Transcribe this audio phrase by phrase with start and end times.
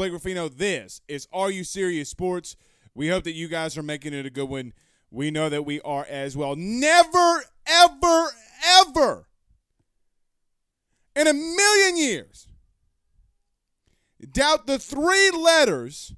[0.00, 0.48] Blake Ruffino.
[0.48, 2.56] This is Are You Serious Sports.
[2.94, 4.72] We hope that you guys are making it a good one.
[5.10, 6.56] We know that we are as well.
[6.56, 8.28] Never, ever,
[8.78, 9.28] ever
[11.14, 12.48] in a million years
[14.32, 16.14] doubt the three letters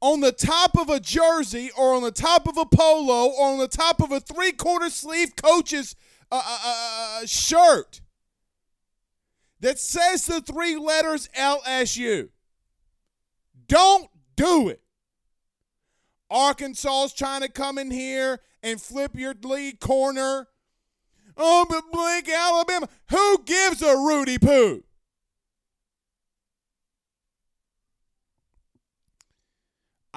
[0.00, 3.58] on the top of a jersey or on the top of a polo or on
[3.58, 5.94] the top of a three quarter sleeve coach's
[6.32, 8.00] uh, uh, uh, uh, shirt
[9.60, 12.30] that says the three letters LSU.
[13.68, 14.80] Don't do it.
[16.30, 20.48] Arkansas's trying to come in here and flip your league corner.
[21.36, 21.84] Oh, but
[22.28, 22.88] Alabama.
[23.10, 24.82] Who gives a Rudy Poo?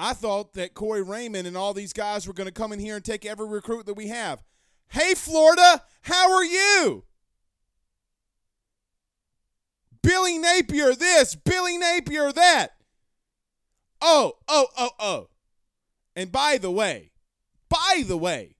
[0.02, 2.96] I thought that Corey Raymond and all these guys were going to come in here
[2.96, 4.42] and take every recruit that we have.
[4.88, 7.04] Hey, Florida, how are you?
[10.02, 12.79] Billy Napier this, Billy Napier that.
[14.00, 15.28] Oh, oh, oh, oh.
[16.16, 17.12] And by the way,
[17.68, 18.56] by the way,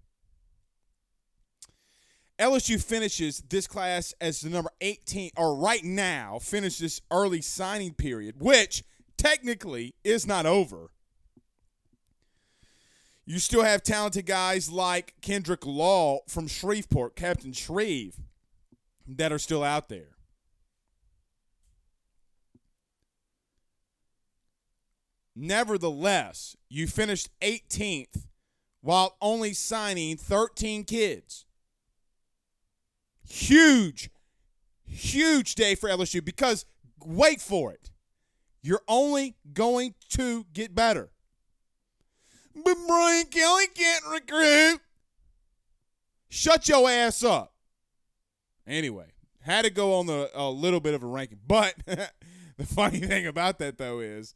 [2.39, 8.37] LSU finishes this class as the number 18, or right now, finishes early signing period,
[8.41, 8.83] which
[9.19, 10.91] technically is not over.
[13.27, 18.17] You still have talented guys like Kendrick Law from Shreveport, Captain Shreve,
[19.07, 20.17] that are still out there.
[25.43, 28.27] Nevertheless, you finished 18th
[28.83, 31.47] while only signing 13 kids.
[33.27, 34.11] Huge,
[34.85, 36.67] huge day for LSU because,
[37.03, 37.91] wait for it,
[38.61, 41.11] you're only going to get better.
[42.55, 44.81] But Brian Kelly can't recruit.
[46.29, 47.55] Shut your ass up.
[48.67, 49.07] Anyway,
[49.41, 53.27] had to go on the a little bit of a ranking, but the funny thing
[53.27, 54.35] about that though is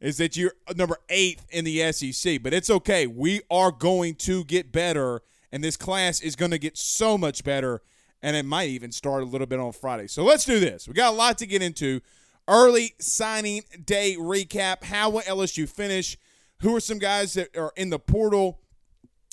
[0.00, 3.06] is that you're number eighth in the SEC, but it's okay.
[3.06, 5.20] We are going to get better,
[5.52, 7.82] and this class is going to get so much better,
[8.22, 10.06] and it might even start a little bit on Friday.
[10.06, 10.88] So let's do this.
[10.88, 12.00] We got a lot to get into.
[12.48, 14.84] Early signing day recap.
[14.84, 16.16] How will LSU finish?
[16.62, 18.60] Who are some guys that are in the portal?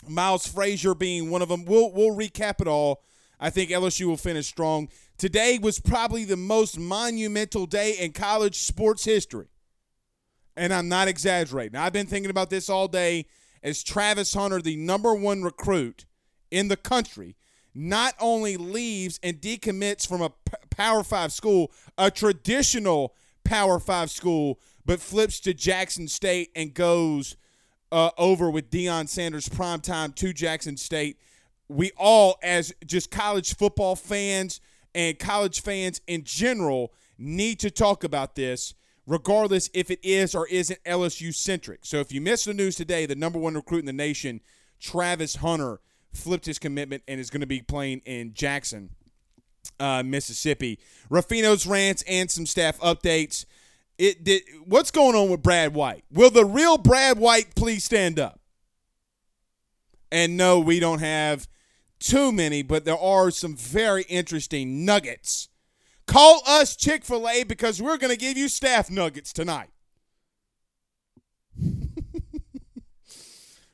[0.07, 1.65] Miles Frazier being one of them.
[1.65, 3.01] We'll we'll recap it all.
[3.39, 4.89] I think LSU will finish strong.
[5.17, 9.47] Today was probably the most monumental day in college sports history.
[10.57, 11.77] And I'm not exaggerating.
[11.77, 13.27] I've been thinking about this all day
[13.63, 16.05] as Travis Hunter, the number one recruit
[16.51, 17.35] in the country,
[17.75, 20.31] not only leaves and decommits from a
[20.71, 23.13] Power Five school, a traditional
[23.43, 27.37] Power Five school, but flips to Jackson State and goes
[27.91, 31.19] uh, over with Deion Sanders primetime to Jackson State.
[31.69, 34.59] We all, as just college football fans
[34.95, 38.73] and college fans in general, need to talk about this,
[39.07, 41.79] regardless if it is or isn't LSU centric.
[41.83, 44.41] So if you missed the news today, the number one recruit in the nation,
[44.79, 45.79] Travis Hunter,
[46.13, 48.89] flipped his commitment and is going to be playing in Jackson
[49.79, 50.79] uh, Mississippi.
[51.09, 53.45] Ruffino's rants and some staff updates.
[53.97, 54.43] It did.
[54.65, 56.03] What's going on with Brad White?
[56.11, 58.39] Will the real Brad White please stand up?
[60.11, 61.47] And no, we don't have
[61.99, 65.49] too many, but there are some very interesting nuggets.
[66.07, 69.69] Call us Chick fil A because we're going to give you staff nuggets tonight.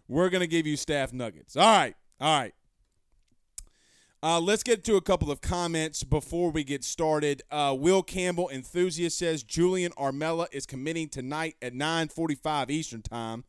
[0.07, 1.55] we're going to give you staff nuggets.
[1.55, 1.95] All right.
[2.19, 2.53] All right.
[4.23, 7.43] Uh, let's get to a couple of comments before we get started.
[7.51, 13.43] Uh, Will Campbell, enthusiast, says Julian Armella is committing tonight at 9:45 Eastern Time.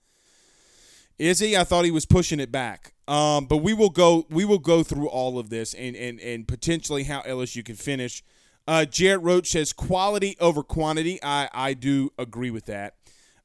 [1.17, 1.57] Is he?
[1.57, 2.95] I thought he was pushing it back.
[3.07, 4.27] Um, but we will go.
[4.29, 8.25] We will go through all of this and and and potentially how LSU can finish.
[8.67, 11.19] Uh, Jared Roach says quality over quantity.
[11.23, 12.95] I I do agree with that.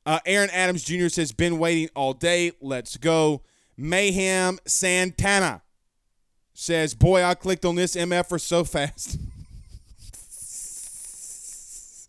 [0.06, 1.10] Uh, Aaron Adams Jr.
[1.10, 2.51] says been waiting all day.
[2.62, 3.44] Let's go.
[3.77, 5.62] Mayhem Santana
[6.54, 9.18] says, Boy, I clicked on this MFer so fast.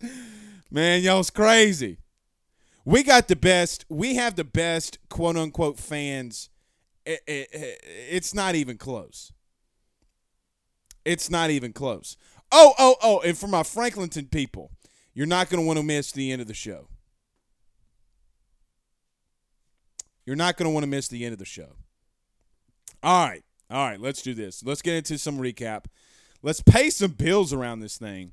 [0.70, 1.98] Man, y'all's crazy.
[2.84, 3.84] We got the best.
[3.88, 6.48] We have the best quote unquote fans.
[7.06, 9.32] It, it, it, it's not even close.
[11.04, 12.16] It's not even close.
[12.52, 13.20] Oh, oh, oh.
[13.20, 14.70] And for my Franklinton people,
[15.14, 16.88] you're not going to want to miss the end of the show.
[20.26, 21.76] You're not going to want to miss the end of the show.
[23.02, 23.42] All right.
[23.70, 24.64] All right, let's do this.
[24.64, 25.84] Let's get into some recap.
[26.42, 28.32] Let's pay some bills around this thing.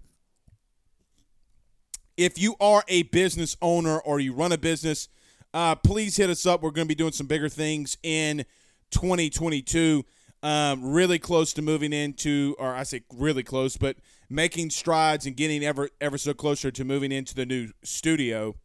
[2.16, 5.10] If you are a business owner or you run a business,
[5.54, 6.63] uh, please hit us up.
[6.63, 8.46] We're going to be doing some bigger things in
[8.90, 10.04] 2022.
[10.44, 13.98] Um, really close to moving into, or I say really close, but
[14.30, 18.56] making strides and getting ever ever so closer to moving into the new studio.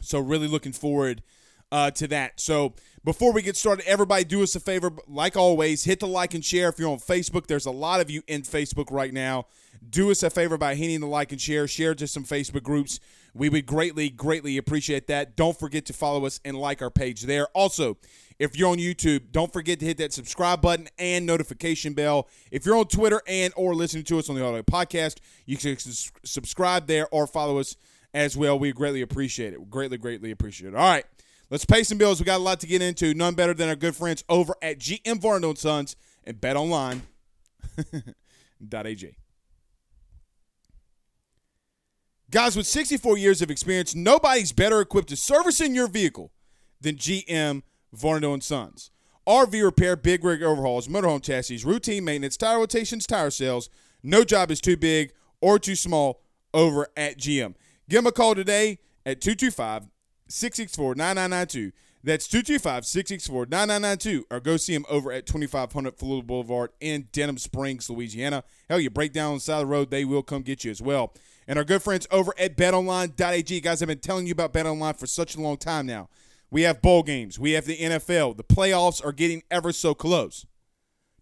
[0.00, 1.22] So really looking forward
[1.72, 2.40] uh, to that.
[2.40, 4.90] So before we get started, everybody do us a favor.
[5.06, 7.46] Like always, hit the like and share if you're on Facebook.
[7.46, 9.46] There's a lot of you in Facebook right now.
[9.88, 11.66] Do us a favor by hitting the like and share.
[11.66, 13.00] Share to some Facebook groups.
[13.32, 15.36] We would greatly, greatly appreciate that.
[15.36, 17.46] Don't forget to follow us and like our page there.
[17.54, 17.96] Also,
[18.40, 22.26] if you're on YouTube, don't forget to hit that subscribe button and notification bell.
[22.50, 25.76] If you're on Twitter and or listening to us on the audio podcast, you can
[25.78, 27.76] subscribe there or follow us
[28.14, 28.58] as well.
[28.58, 29.68] We greatly appreciate it.
[29.68, 30.74] Greatly, greatly appreciate it.
[30.74, 31.04] All right.
[31.50, 32.18] Let's pay some bills.
[32.18, 33.12] We got a lot to get into.
[33.12, 35.94] None better than our good friends over at GM Varno Sons
[36.24, 37.02] and BetOnline.ag.
[42.30, 46.32] Guys, with 64 years of experience, nobody's better equipped to servicing your vehicle
[46.80, 47.64] than GM
[47.96, 48.90] Varno and Sons.
[49.26, 53.68] RV repair, big rig overhauls, motorhome chassis, routine maintenance, tire rotations, tire sales.
[54.02, 56.22] No job is too big or too small
[56.54, 57.54] over at GM.
[57.88, 59.88] Give them a call today at 225
[60.28, 61.72] 664 9992.
[62.02, 64.26] That's 225 664 9992.
[64.30, 68.44] Or go see him over at 2500 Florida Boulevard in Denham Springs, Louisiana.
[68.68, 70.70] Hell, you break down on the side of the road, they will come get you
[70.70, 71.12] as well.
[71.46, 73.60] And our good friends over at betonline.ag.
[73.60, 76.08] Guys, I've been telling you about betonline for such a long time now.
[76.50, 78.36] We have bowl games, we have the NFL.
[78.36, 80.46] The playoffs are getting ever so close.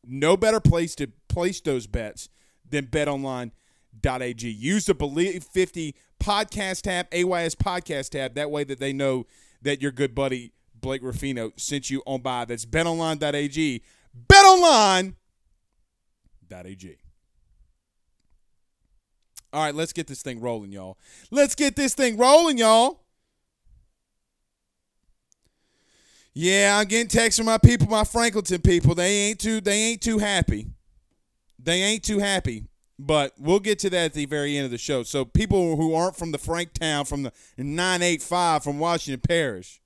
[0.05, 2.29] No better place to place those bets
[2.69, 4.49] than betonline.ag.
[4.49, 8.35] Use the Believe 50 podcast tab, AYS podcast tab.
[8.35, 9.27] That way that they know
[9.61, 12.45] that your good buddy Blake Ruffino sent you on by.
[12.45, 13.83] That's betonline.ag.
[14.29, 15.15] Betonline.ag.
[19.51, 20.99] All right, let's get this thing rolling, y'all.
[21.31, 23.01] Let's get this thing rolling, y'all.
[26.41, 28.95] Yeah, I'm getting texts from my people, my Franklinton people.
[28.95, 30.69] They ain't too they ain't too happy.
[31.59, 32.67] They ain't too happy.
[32.97, 35.03] But we'll get to that at the very end of the show.
[35.03, 39.81] So people who aren't from the Franktown, from the 985 from Washington Parish.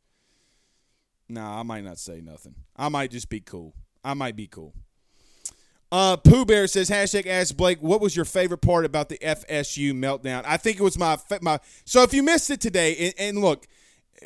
[1.27, 2.55] Nah, I might not say nothing.
[2.77, 3.75] I might just be cool.
[4.05, 4.75] I might be cool.
[5.91, 7.79] Uh, Pooh Bear says hashtag Ask Blake.
[7.81, 10.43] What was your favorite part about the FSU meltdown?
[10.47, 11.61] I think it was my my.
[11.87, 13.67] So if you missed it today, and, and look,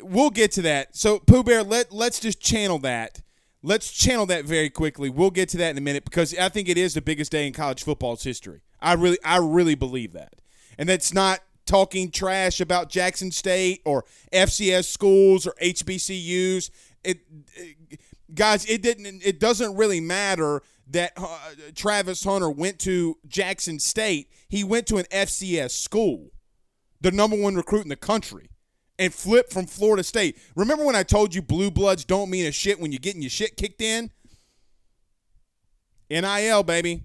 [0.01, 0.95] we'll get to that.
[0.95, 3.21] So Pooh Bear, let let's just channel that
[3.63, 5.09] let's channel that very quickly.
[5.09, 7.47] We'll get to that in a minute because I think it is the biggest day
[7.47, 8.61] in college football's history.
[8.79, 10.35] I really, I really believe that,
[10.77, 16.69] and that's not talking trash about Jackson State or FCS schools or HBCUs.
[17.03, 17.19] It,
[17.55, 17.99] it
[18.33, 19.21] guys, it didn't.
[19.25, 21.37] It doesn't really matter that uh,
[21.75, 24.31] Travis Hunter went to Jackson State.
[24.47, 26.31] He went to an FCS school,
[27.01, 28.49] the number one recruit in the country
[28.99, 30.37] and flip from Florida State.
[30.55, 33.29] Remember when I told you blue bloods don't mean a shit when you're getting your
[33.29, 34.11] shit kicked in?
[36.09, 37.03] NIL, baby.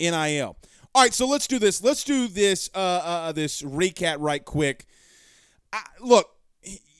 [0.00, 0.56] NIL.
[0.94, 1.82] All right, so let's do this.
[1.82, 4.86] Let's do this uh, uh this recap right quick.
[5.72, 6.30] I, look,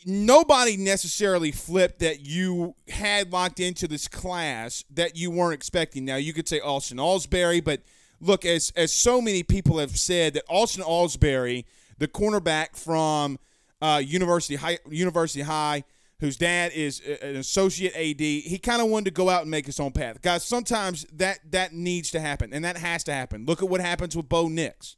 [0.04, 6.04] nobody necessarily flipped that you had locked into this class that you weren't expecting.
[6.04, 7.82] Now, you could say Austin Ausberry, but
[8.20, 11.64] look, as as so many people have said that Austin Ausberry,
[11.98, 13.38] the cornerback from
[13.80, 15.85] uh, University High, University High,
[16.20, 19.66] whose dad is an associate AD, he kind of wanted to go out and make
[19.66, 20.20] his own path.
[20.20, 23.47] Guys, sometimes that that needs to happen, and that has to happen.
[23.47, 24.97] Look at what happens with Bo Nix.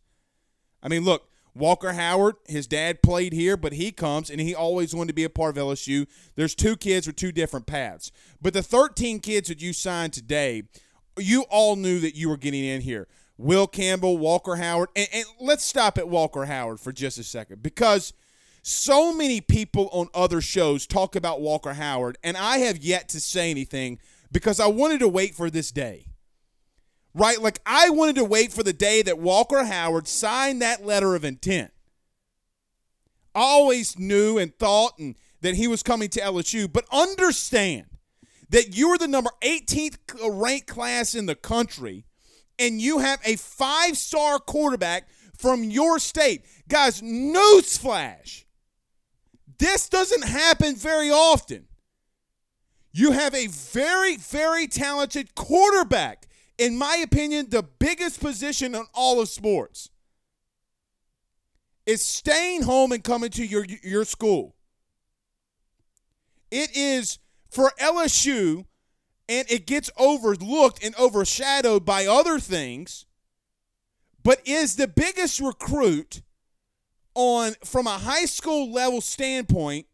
[0.82, 4.94] I mean, look, Walker Howard, his dad played here, but he comes and he always
[4.94, 6.06] wanted to be a part of LSU.
[6.36, 8.12] There's two kids with two different paths.
[8.40, 10.62] But the 13 kids that you signed today,
[11.18, 13.08] you all knew that you were getting in here.
[13.36, 17.62] Will Campbell, Walker Howard, and, and let's stop at Walker Howard for just a second
[17.62, 18.12] because
[18.62, 23.20] so many people on other shows talk about Walker Howard, and I have yet to
[23.20, 23.98] say anything
[24.30, 26.10] because I wanted to wait for this day
[27.14, 27.40] right?
[27.40, 31.24] Like I wanted to wait for the day that Walker Howard signed that letter of
[31.24, 31.72] intent.
[33.34, 37.86] Always knew and thought and that he was coming to LSU, but understand
[38.50, 39.96] that you are the number 18th
[40.28, 42.04] ranked class in the country
[42.58, 46.44] and you have a five-star quarterback from your state.
[46.68, 48.44] Guys, newsflash.
[49.60, 51.68] This doesn't happen very often.
[52.92, 56.26] You have a very, very talented quarterback
[56.60, 59.88] in my opinion, the biggest position in all of sports
[61.86, 64.54] is staying home and coming to your your school.
[66.50, 67.18] It is
[67.50, 68.66] for LSU
[69.26, 73.06] and it gets overlooked and overshadowed by other things,
[74.22, 76.20] but is the biggest recruit
[77.14, 79.86] on from a high school level standpoint,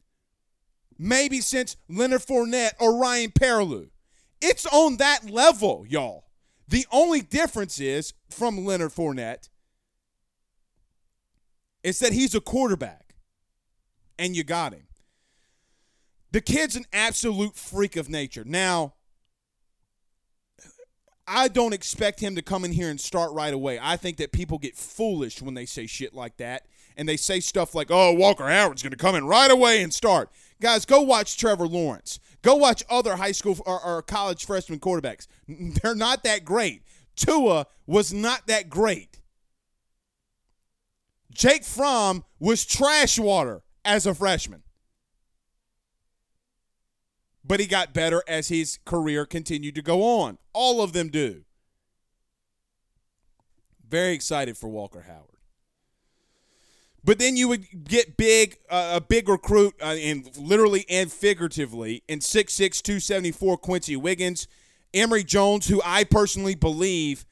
[0.99, 3.89] maybe since Leonard Fournette or Ryan Perrilloux.
[4.41, 6.25] It's on that level, y'all.
[6.69, 9.49] The only difference is from Leonard Fournette
[11.83, 13.15] is that he's a quarterback
[14.19, 14.87] and you got him.
[16.33, 18.45] The kid's an absolute freak of nature.
[18.45, 18.95] Now,
[21.27, 23.79] I don't expect him to come in here and start right away.
[23.81, 26.67] I think that people get foolish when they say shit like that
[26.97, 29.93] and they say stuff like, oh, Walker Howard's going to come in right away and
[29.93, 30.31] start.
[30.61, 32.19] Guys, go watch Trevor Lawrence.
[32.43, 35.27] Go watch other high school or, or college freshman quarterbacks.
[35.49, 36.83] They're not that great.
[37.17, 39.21] Tua was not that great.
[41.33, 44.63] Jake Fromm was trash water as a freshman.
[47.45, 50.39] But he got better as his career continued to go on.
[50.53, 51.43] All of them do.
[53.89, 55.36] Very excited for Walker Howard.
[57.07, 62.03] But then you would get big, uh, a big recruit, uh, in literally and figuratively,
[62.09, 64.49] in 6'6", 274 Quency Wiggins,
[64.93, 67.25] Emery Jones, who I personally believe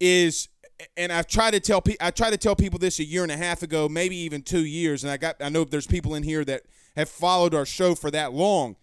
[0.00, 0.48] is,
[0.96, 3.36] and I've tried to tell I tried to tell people this a year and a
[3.36, 6.44] half ago, maybe even two years, and I got I know there's people in here
[6.46, 6.62] that
[6.96, 8.76] have followed our show for that long.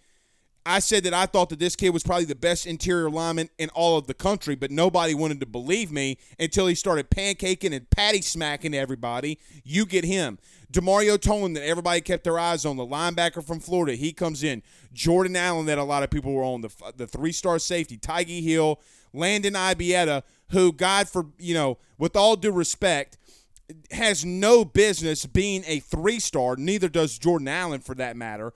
[0.67, 3.69] I said that I thought that this kid was probably the best interior lineman in
[3.69, 7.87] all of the country, but nobody wanted to believe me until he started pancaking and
[7.91, 9.37] patty smacking everybody.
[9.63, 10.39] You get him.
[10.71, 14.63] Demario Tolan, that everybody kept their eyes on, the linebacker from Florida, he comes in.
[14.91, 17.97] Jordan Allen, that a lot of people were on, the, the three star safety.
[17.97, 18.79] Tyge Hill,
[19.13, 23.17] Landon Ibieta, who, God, for, you know, with all due respect,
[23.91, 26.55] has no business being a three star.
[26.55, 28.53] Neither does Jordan Allen, for that matter.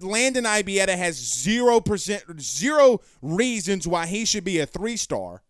[0.00, 5.42] Landon Ibieta has zero percent, zero reasons why he should be a three star.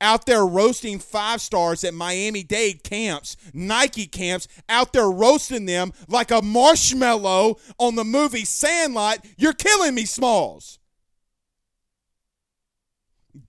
[0.00, 5.92] Out there roasting five stars at Miami Dade camps, Nike camps, out there roasting them
[6.08, 9.24] like a marshmallow on the movie Sandlot.
[9.36, 10.80] You're killing me, Smalls.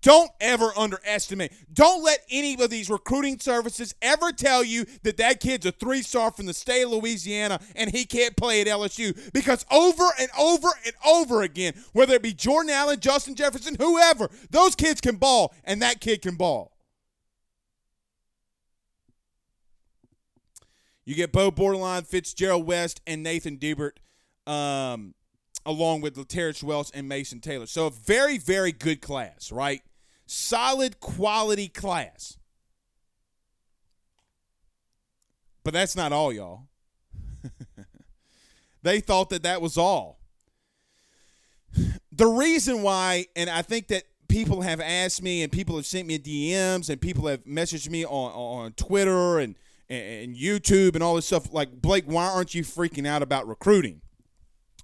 [0.04, 1.54] Don't ever underestimate.
[1.74, 6.02] Don't let any of these recruiting services ever tell you that that kid's a three
[6.02, 9.18] star from the state of Louisiana and he can't play at LSU.
[9.32, 14.30] Because over and over and over again, whether it be Jordan Allen, Justin Jefferson, whoever,
[14.52, 16.74] those kids can ball and that kid can ball.
[21.06, 23.94] You get Bo Bordelon, Fitzgerald West, and Nathan Deibert.
[24.46, 25.16] Um,
[25.66, 27.68] along with Laterrence Wells and Mason Taylor.
[27.68, 29.82] So a very, very good class, right?
[30.36, 32.40] Solid quality class.
[35.64, 36.70] But that's not all, y'all.
[38.82, 40.18] they thought that that was all.
[42.12, 46.08] The reason why, and I think that people have asked me and people have sent
[46.08, 49.54] me DMs and people have messaged me on, on Twitter and,
[49.88, 54.02] and YouTube and all this stuff like, Blake, why aren't you freaking out about recruiting?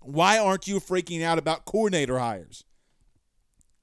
[0.02, 2.66] Why aren't you freaking out about coordinator hires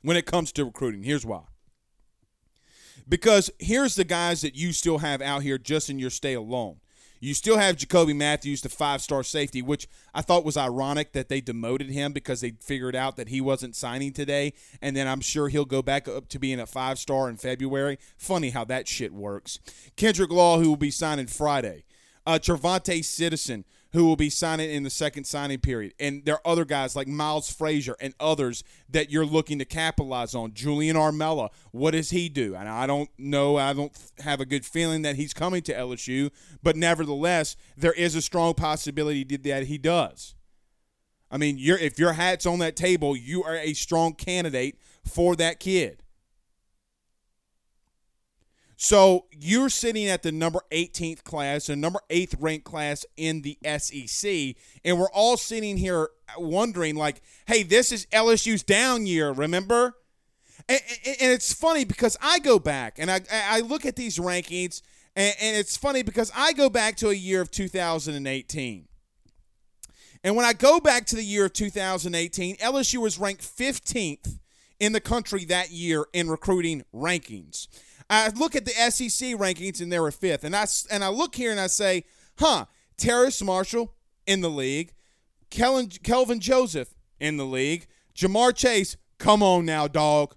[0.03, 1.03] when it comes to recruiting?
[1.03, 1.43] Here's why.
[3.09, 6.81] Because here's the guys that you still have out here just in your stay alone.
[7.19, 11.29] You still have Jacoby Matthews, the five star safety, which I thought was ironic that
[11.29, 14.53] they demoted him because they figured out that he wasn't signing today.
[14.83, 17.99] And then I'm sure he'll go back up to being a five star in February.
[18.19, 19.59] Funny how that shit works.
[19.97, 21.85] Kendrick Law, who will be signing Friday.
[22.27, 25.95] Uh, Trevante Citizen, who will be signing in the second signing period.
[25.99, 30.35] And there are other guys like Miles Frazier and others that you're looking to capitalize
[30.35, 30.53] on.
[30.53, 32.55] Julian Armella, what does he do?
[32.55, 36.31] And I don't know, I don't have a good feeling that he's coming to LSU,
[36.63, 40.35] but nevertheless, there is a strong possibility that he does.
[41.31, 45.37] I mean, you're, if your hat's on that table, you are a strong candidate for
[45.37, 46.03] that kid.
[48.77, 53.59] So you're sitting at the number 18th class, the number 8th ranked class in the
[53.79, 54.55] SEC,
[54.85, 59.95] and we're all sitting here wondering, like, hey, this is LSU's down year, remember?
[60.69, 64.83] And, and it's funny because I go back and I, I look at these rankings,
[65.15, 68.89] and, and it's funny because I go back to a year of 2018.
[70.23, 74.39] And when I go back to the year of 2018, LSU was ranked 15th
[74.79, 77.69] in the country that year in recruiting rankings.
[78.09, 81.35] I look at the SEC rankings and they were fifth, and I and I look
[81.35, 82.05] here and I say,
[82.39, 83.95] huh, Terrace Marshall
[84.27, 84.93] in the league,
[85.51, 90.37] Kellen, Kelvin Joseph in the league, Ja'Marr Chase, come on now, dog,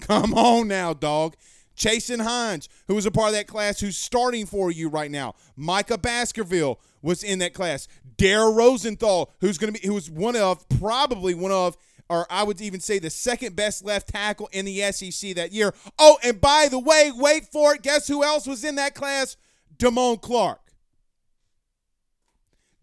[0.00, 1.36] come on now, dog.
[1.76, 5.34] Chasen Hines, who was a part of that class, who's starting for you right now.
[5.56, 7.86] Micah Baskerville was in that class.
[8.16, 11.76] Dare Rosenthal, who's going to be, who was one of, probably one of
[12.08, 15.74] or I would even say the second best left tackle in the SEC that year.
[15.98, 17.82] Oh, and by the way, wait for it.
[17.82, 19.36] Guess who else was in that class?
[19.76, 20.60] Damone Clark.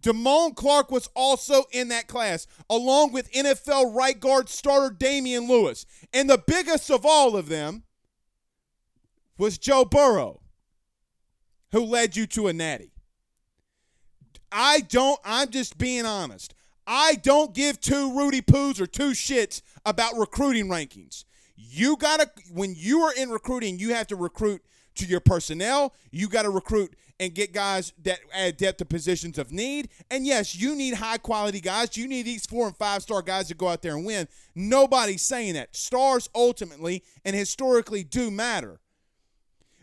[0.01, 5.88] Damone Clark was also in that class, along with NFL right guard starter Damien Lewis.
[6.13, 7.84] And the biggest of all of them
[9.39, 10.41] was Joe Burrow,
[11.72, 12.91] who led you to a natty.
[14.51, 16.54] I don't, I'm just being honest.
[16.87, 21.25] I don't give two Rudy Poos or two shits about recruiting rankings.
[21.55, 24.61] You got to, when you are in recruiting, you have to recruit
[24.95, 25.93] to your personnel.
[26.11, 29.89] You got to recruit and get guys that add depth to positions of need.
[30.11, 31.95] And yes, you need high quality guys.
[31.95, 34.27] You need these four and five star guys to go out there and win.
[34.53, 35.75] Nobody's saying that.
[35.75, 38.79] Stars ultimately and historically do matter.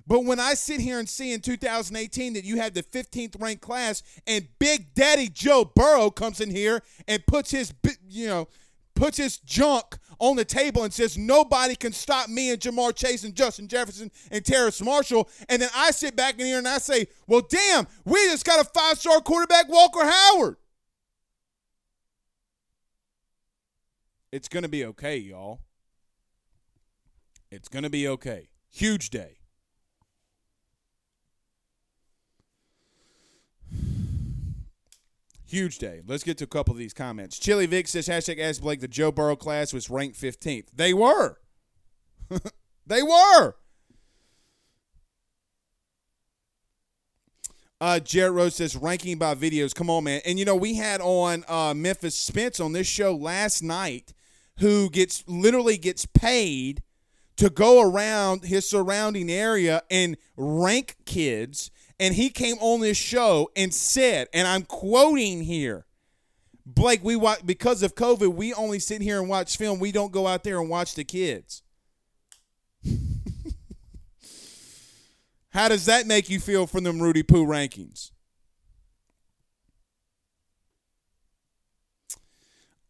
[0.07, 3.63] But when I sit here and see in 2018 that you had the 15th ranked
[3.63, 7.73] class and Big Daddy Joe Burrow comes in here and puts his,
[8.09, 8.49] you know,
[8.95, 13.25] puts his junk on the table and says nobody can stop me and Ja'Marr Chase
[13.25, 16.79] and Justin Jefferson and Terrace Marshall, and then I sit back in here and I
[16.79, 20.57] say, well, damn, we just got a five-star quarterback, Walker Howard.
[24.31, 25.61] It's gonna be okay, y'all.
[27.51, 28.49] It's gonna be okay.
[28.71, 29.42] Huge day.
[35.53, 36.01] Huge day.
[36.07, 37.39] Let's get to a couple of these comments.
[37.39, 40.69] Chili Vic says, hashtag ask Blake, the Joe Burrow class was ranked 15th.
[40.75, 41.37] They were.
[42.87, 43.57] they were.
[47.83, 49.75] Uh, Jared Rose says, ranking by videos.
[49.75, 50.23] Come on, man.
[50.25, 54.15] And, you know, we had on uh, Memphis Spence on this show last night
[54.61, 56.83] who gets literally gets paid
[57.37, 61.71] to go around his surrounding area and rank kids
[62.03, 65.87] and he came on this show and said, and I'm quoting here,
[66.67, 69.79] Blake, we watch because of COVID, we only sit here and watch film.
[69.79, 71.63] We don't go out there and watch the kids.
[75.51, 78.11] How does that make you feel from them Rudy Poo rankings?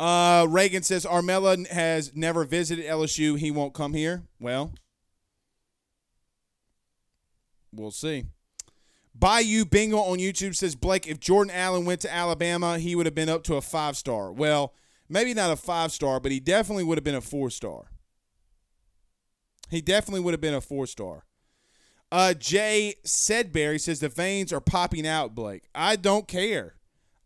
[0.00, 3.38] Uh, Reagan says Armella has never visited LSU.
[3.38, 4.22] He won't come here.
[4.40, 4.72] Well,
[7.74, 8.24] we'll see.
[9.14, 13.14] Bayou Bingo on YouTube says Blake, if Jordan Allen went to Alabama, he would have
[13.14, 14.32] been up to a five star.
[14.32, 14.74] Well,
[15.08, 17.90] maybe not a five star, but he definitely would have been a four star.
[19.70, 21.24] He definitely would have been a four star.
[22.10, 25.64] Uh, Jay Sedberry says the veins are popping out, Blake.
[25.74, 26.74] I don't care.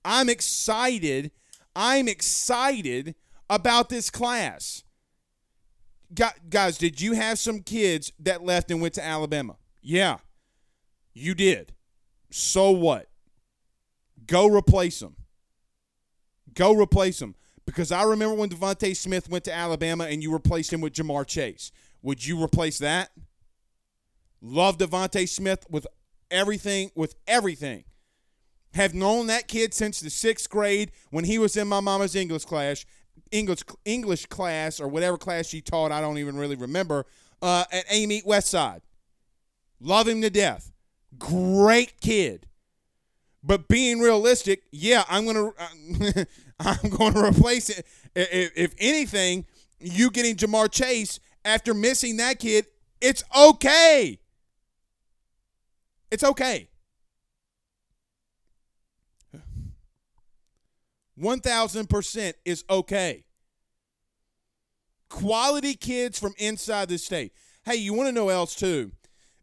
[0.05, 1.33] I'm excited.
[1.75, 3.16] I'm excited
[3.51, 4.85] about this class.
[6.49, 9.57] Guys, did you have some kids that left and went to Alabama?
[9.83, 10.18] Yeah,
[11.12, 11.72] you did.
[12.31, 13.09] So what?
[14.27, 15.17] Go replace him.
[16.55, 17.35] Go replace him.
[17.65, 21.27] Because I remember when DeVonta Smith went to Alabama and you replaced him with Ja'Marr
[21.27, 21.73] Chase.
[22.03, 23.11] Would you replace that?
[24.41, 25.87] Love DeVonta Smith with
[26.31, 27.85] everything, with everything.
[28.75, 32.45] Have known that kid since the sixth grade when he was in my mama's English
[32.45, 32.85] class,
[33.31, 35.91] English English class or whatever class she taught.
[35.91, 37.07] I don't even really remember.
[37.43, 38.83] Uh, at Amite Westside.
[39.81, 40.73] Love him to death.
[41.19, 42.47] Great kid.
[43.42, 45.51] But being realistic, yeah, I'm gonna
[46.61, 47.87] I'm going to replace it.
[48.14, 49.45] If, if anything,
[49.79, 52.66] you getting Ja'Marr Chase after missing that kid,
[53.01, 54.19] it's okay.
[56.11, 56.69] It's okay.
[61.21, 63.25] 1000% is okay.
[65.09, 67.33] Quality kids from inside the state.
[67.64, 68.92] Hey, you want to know else too?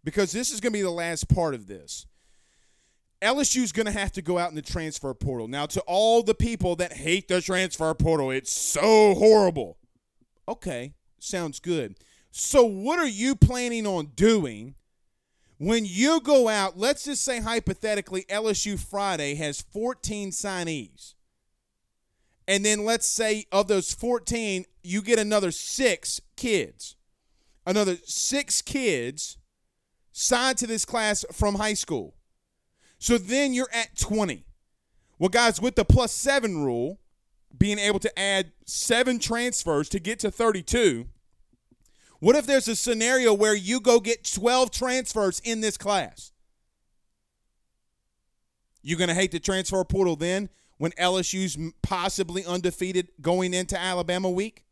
[0.03, 2.05] Because this is going to be the last part of this.
[3.21, 5.47] LSU's going to have to go out in the transfer portal.
[5.47, 9.77] Now, to all the people that hate the transfer portal, it's so horrible.
[10.47, 11.95] Okay, sounds good.
[12.31, 14.75] So, what are you planning on doing
[15.57, 16.77] when you go out?
[16.77, 21.13] Let's just say hypothetically, LSU Friday has 14 signees.
[22.45, 26.97] And then let's say of those 14, you get another six kids.
[27.65, 29.37] Another six kids
[30.13, 32.15] signed to this class from high school.
[32.99, 34.45] So then you're at 20.
[35.19, 36.99] Well, guys, with the plus seven rule,
[37.57, 41.07] being able to add seven transfers to get to 32,
[42.19, 46.31] what if there's a scenario where you go get 12 transfers in this class?
[48.81, 54.29] You're going to hate the transfer portal then when LSU's possibly undefeated going into Alabama
[54.29, 54.62] week?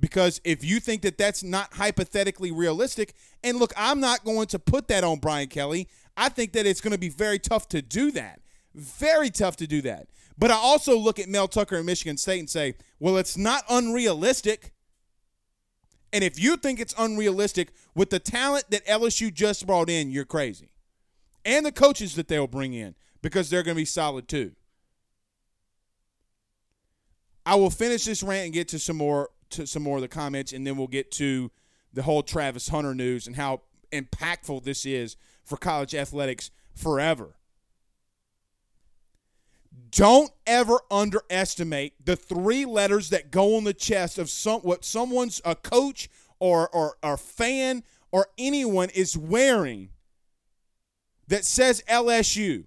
[0.00, 4.58] Because if you think that that's not hypothetically realistic, and look, I'm not going to
[4.58, 5.88] put that on Brian Kelly.
[6.16, 8.40] I think that it's going to be very tough to do that.
[8.74, 10.08] Very tough to do that.
[10.36, 13.62] But I also look at Mel Tucker and Michigan State and say, well, it's not
[13.70, 14.72] unrealistic.
[16.12, 20.24] And if you think it's unrealistic with the talent that LSU just brought in, you're
[20.24, 20.70] crazy.
[21.44, 24.52] And the coaches that they'll bring in because they're going to be solid too.
[27.46, 30.08] I will finish this rant and get to some more to some more of the
[30.08, 31.50] comments, and then we'll get to
[31.92, 37.36] the whole Travis Hunter news and how impactful this is for college athletics forever.
[39.90, 45.40] Don't ever underestimate the three letters that go on the chest of some what someone's
[45.44, 46.08] a coach
[46.40, 49.90] or or a fan or anyone is wearing
[51.28, 52.64] that says LSU.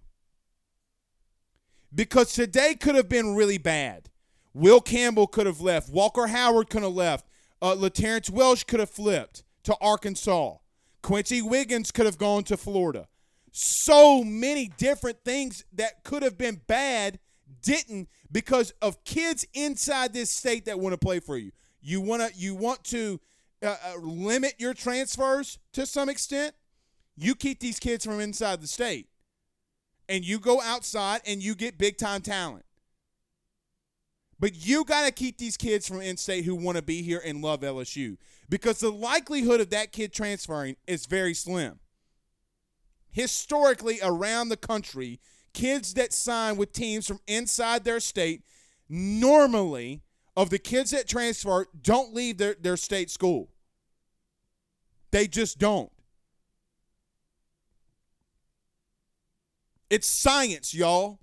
[1.94, 4.10] Because today could have been really bad.
[4.58, 5.88] Will Campbell could have left.
[5.88, 7.28] Walker Howard could have left.
[7.62, 10.56] Uh, LaTerrence Welch could have flipped to Arkansas.
[11.04, 13.08] Quency Wiggins could have gone to Florida.
[13.52, 17.20] So many different things that could have been bad
[17.62, 21.52] didn't because of kids inside this state that want to play for you.
[21.80, 23.20] You want to you want to
[23.62, 26.56] uh, uh, limit your transfers to some extent.
[27.16, 29.08] You keep these kids from inside the state,
[30.10, 32.66] and you go outside and you get big time talent.
[34.40, 37.22] But you got to keep these kids from in state who want to be here
[37.26, 38.18] and love LSU
[38.50, 41.80] because the likelihood of that kid transferring is very slim.
[43.10, 45.20] Historically, around the country,
[45.54, 48.44] kids that sign with teams from inside their state
[48.90, 50.04] normally,
[50.38, 53.50] of the kids that transfer, don't leave their, their state school.
[55.10, 55.92] They just don't.
[59.90, 61.20] It's science, y'all.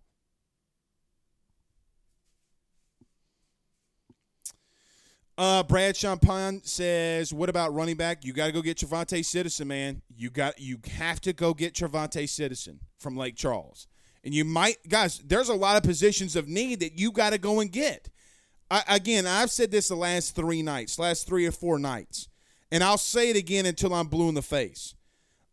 [5.37, 8.25] Uh, Brad Champagne says, "What about running back?
[8.25, 10.03] You got to go get Travante Citizen, man.
[10.16, 13.88] You got you have to go get Travante Citizen from Lake Charles,
[14.23, 15.18] and you might, guys.
[15.18, 18.11] There's a lot of positions of need that you got to go and get.
[18.70, 22.29] I, again, I've said this the last three nights, last three or four nights,
[22.70, 24.94] and I'll say it again until I'm blue in the face.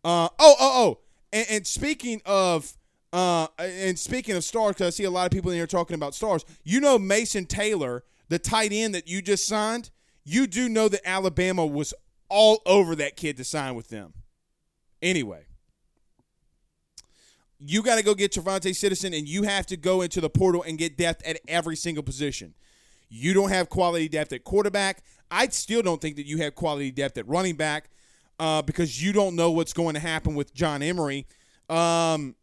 [0.03, 0.99] Uh, oh, oh, oh,
[1.33, 2.77] and, and speaking of."
[3.13, 5.95] Uh, and speaking of stars, because I see a lot of people in here talking
[5.95, 6.45] about stars.
[6.63, 9.89] You know, Mason Taylor the tight end that you just signed,
[10.23, 11.93] you do know that Alabama was
[12.29, 14.13] all over that kid to sign with them.
[15.01, 15.43] Anyway,
[17.59, 20.63] you got to go get Travante Citizen, and you have to go into the portal
[20.63, 22.53] and get depth at every single position.
[23.09, 25.03] You don't have quality depth at quarterback.
[25.29, 27.89] I still don't think that you have quality depth at running back
[28.39, 31.27] uh, because you don't know what's going to happen with John Emery.
[31.69, 32.35] Um,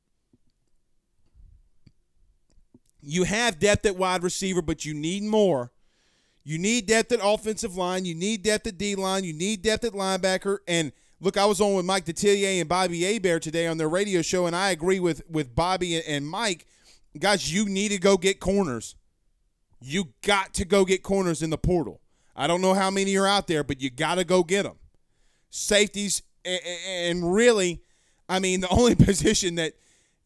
[3.00, 5.72] you have depth at wide receiver, but you need more.
[6.48, 8.06] You need depth at offensive line.
[8.06, 9.22] You need depth at D line.
[9.22, 10.60] You need depth at linebacker.
[10.66, 14.22] And look, I was on with Mike Detillier and Bobby Hebert today on their radio
[14.22, 16.64] show, and I agree with with Bobby and Mike.
[17.18, 18.96] Guys, you need to go get corners.
[19.78, 22.00] You got to go get corners in the portal.
[22.34, 24.78] I don't know how many are out there, but you got to go get them.
[25.50, 27.82] Safeties, and really,
[28.26, 29.74] I mean, the only position that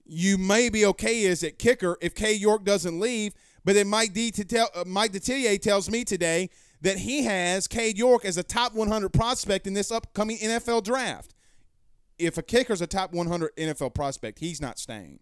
[0.06, 3.34] you may be okay is at kicker if Cade York doesn't leave.
[3.64, 8.24] But then Mike D uh, Mike Detillier tells me today that he has Cade York
[8.24, 11.34] as a top 100 prospect in this upcoming NFL draft.
[12.18, 15.20] If a kicker's a top 100 NFL prospect, he's not staying.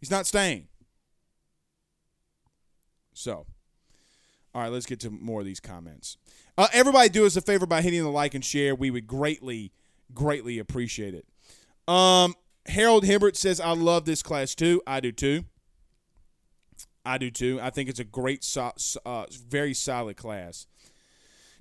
[0.00, 0.66] He's not staying.
[3.14, 3.46] So,
[4.54, 6.18] all right, let's get to more of these comments.
[6.58, 8.74] Uh, everybody, do us a favor by hitting the like and share.
[8.74, 9.72] We would greatly,
[10.12, 11.26] greatly appreciate it.
[11.88, 12.34] Um,
[12.66, 14.82] Harold Hibbert says, "I love this class too.
[14.86, 15.44] I do too.
[17.06, 17.58] I do too.
[17.62, 18.72] I think it's a great, so,
[19.04, 20.66] uh, very solid class."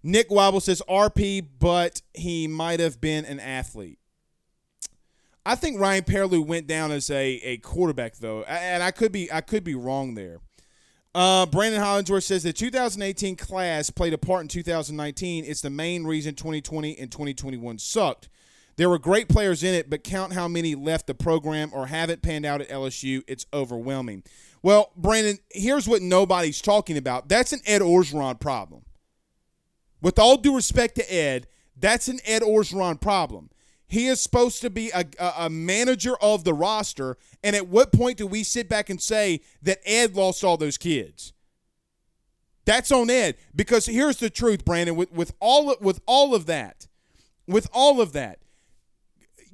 [0.03, 3.99] Nick Wobble says, "RP, but he might have been an athlete."
[5.45, 9.31] I think Ryan Perrilloux went down as a, a quarterback though, and I could be
[9.31, 10.39] I could be wrong there.
[11.13, 15.45] Uh, Brandon Hollingsworth says the 2018 class played a part in 2019.
[15.45, 18.27] It's the main reason 2020 and 2021 sucked.
[18.75, 22.21] There were great players in it, but count how many left the program or haven't
[22.21, 23.23] panned out at LSU.
[23.27, 24.23] It's overwhelming.
[24.65, 27.29] Well, Brandon, here's what nobody's talking about.
[27.29, 28.81] That's an Ed Orgeron problem.
[30.01, 31.45] With all due respect to Ed,
[31.79, 33.51] that's an Ed Orgeron problem.
[33.85, 37.15] He is supposed to be a, a, a, manager of the roster.
[37.43, 40.79] And at what point do we sit back and say that Ed lost all those
[40.79, 41.31] kids?
[42.65, 43.35] That's on Ed.
[43.55, 44.95] Because here's the truth, Brandon.
[44.95, 46.87] With, with all with all of that,
[47.47, 48.39] with all of that,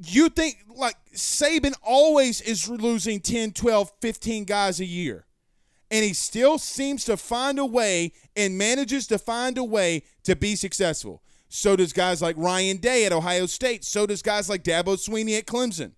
[0.04, 5.26] you think like Saban always is losing 10, 12, 15 guys a year.
[5.90, 10.36] And he still seems to find a way and manages to find a way to
[10.36, 11.22] be successful.
[11.50, 13.84] So does guys like Ryan Day at Ohio State.
[13.84, 15.92] So does guys like Dabo Swinney at Clemson.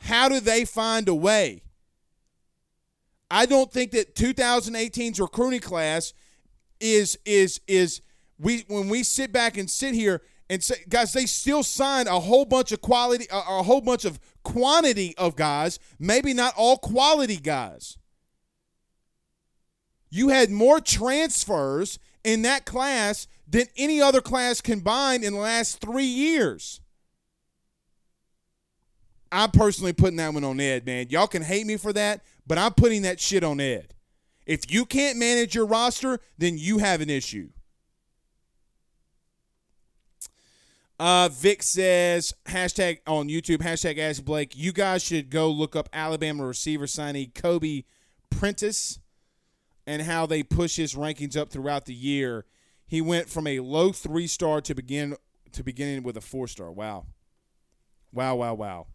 [0.00, 1.62] How do they find a way?
[3.30, 6.14] I don't think that 2018's recruiting class
[6.80, 8.00] is is is
[8.38, 12.20] we when we sit back and sit here and say guys they still signed a
[12.20, 16.78] whole bunch of quality a, a whole bunch of quantity of guys, maybe not all
[16.78, 17.98] quality guys.
[20.10, 25.80] You had more transfers in that class than any other class combined in the last
[25.80, 26.80] three years.
[29.30, 31.08] I'm personally putting that one on Ed, man.
[31.10, 33.94] Y'all can hate me for that, but I'm putting that shit on Ed.
[34.46, 37.50] If you can't manage your roster, then you have an issue.
[40.98, 45.88] Uh, Vic says, hashtag on YouTube, hashtag ask Blake, you guys should go look up
[45.92, 47.84] Alabama receiver signee Kobe
[48.30, 48.98] Prentice
[49.86, 52.44] and how they push his rankings up throughout the year.
[52.86, 55.16] He went from a low three star to begin
[55.52, 56.72] to beginning with a four star.
[56.72, 57.06] Wow.
[58.12, 58.86] Wow, wow, wow.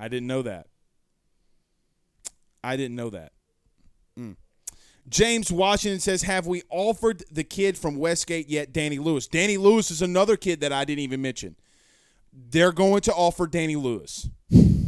[0.00, 0.66] I didn't know that.
[2.64, 3.32] I didn't know that.
[4.18, 4.36] Mm.
[5.08, 9.26] James Washington says, Have we offered the kid from Westgate yet, Danny Lewis?
[9.26, 11.56] Danny Lewis is another kid that I didn't even mention.
[12.32, 14.28] They're going to offer Danny Lewis.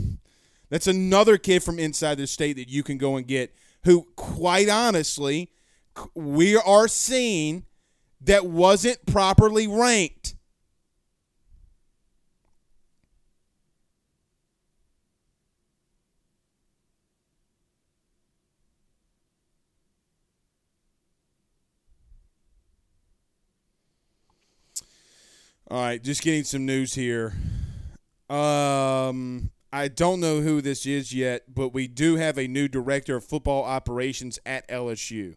[0.70, 3.54] That's another kid from inside the state that you can go and get
[3.85, 5.50] who, quite honestly,
[6.14, 7.64] we are seeing
[8.20, 10.35] that wasn't properly ranked.
[25.70, 27.35] All right, just getting some news here.
[28.31, 33.16] Um, I don't know who this is yet, but we do have a new director
[33.16, 35.37] of football operations at LSU.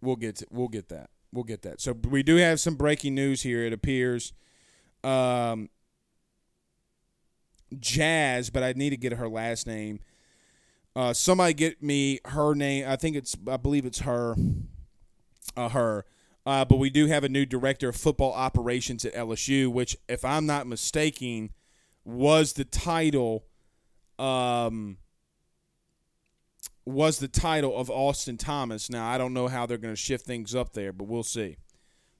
[0.00, 1.10] We'll get to, we'll get that.
[1.30, 1.82] We'll get that.
[1.82, 3.66] So we do have some breaking news here.
[3.66, 4.32] It appears,
[5.04, 5.68] um,
[7.78, 10.00] Jazz, but I need to get her last name.
[10.96, 12.86] Uh, somebody get me her name.
[12.88, 14.36] I think it's I believe it's her.
[15.54, 16.06] Uh, her.
[16.48, 20.24] Uh, but we do have a new director of football operations at LSU, which, if
[20.24, 21.50] I'm not mistaken,
[22.06, 23.44] was the title.
[24.18, 24.96] Um,
[26.86, 28.88] was the title of Austin Thomas.
[28.88, 31.58] Now, I don't know how they're going to shift things up there, but we'll see.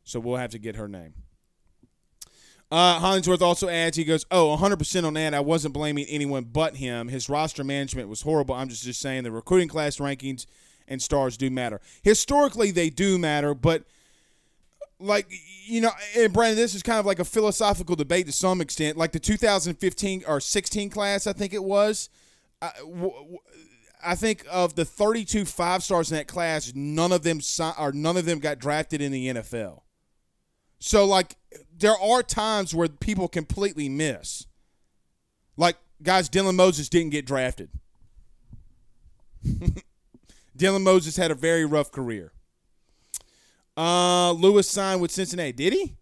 [0.05, 1.15] So we'll have to get her name.
[2.71, 5.33] Uh, Hollingsworth also adds, he goes, Oh, 100% on that.
[5.33, 7.09] I wasn't blaming anyone but him.
[7.09, 8.55] His roster management was horrible.
[8.55, 10.45] I'm just, just saying the recruiting class rankings
[10.87, 11.81] and stars do matter.
[12.03, 13.85] Historically, they do matter, but
[15.01, 15.31] like,
[15.65, 18.97] you know, and Brandon, this is kind of like a philosophical debate to some extent.
[18.97, 22.09] Like the 2015 or 16 class, I think it was.
[24.05, 27.41] I think of the 32 five stars in that class, none of them
[27.79, 29.83] or none of them got drafted in the NFL.
[30.79, 31.37] So like
[31.77, 34.47] there are times where people completely miss.
[35.57, 37.71] Like guys, Dylan Moses didn't get drafted.
[40.59, 42.33] Dylan Moses had a very rough career.
[43.79, 45.53] Uh, Lewis signed with Cincinnati.
[45.53, 45.95] Did he?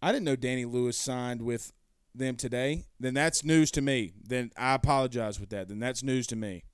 [0.00, 1.74] I didn't know Danny Lewis signed with
[2.14, 4.14] them today, then that's news to me.
[4.26, 5.68] Then I apologize with that.
[5.68, 6.64] Then that's news to me.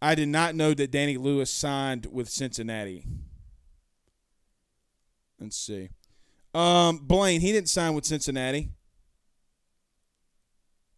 [0.00, 3.04] I did not know that Danny Lewis signed with Cincinnati.
[5.40, 5.88] Let's see.
[6.54, 8.70] Um, Blaine, he didn't sign with Cincinnati.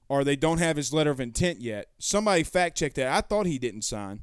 [0.09, 1.89] or they don't have his letter of intent yet.
[1.99, 3.09] Somebody fact check that.
[3.09, 4.21] I thought he didn't sign.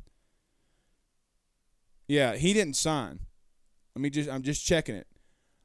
[2.08, 3.20] Yeah, he didn't sign.
[3.96, 5.08] Let me just I'm just checking it.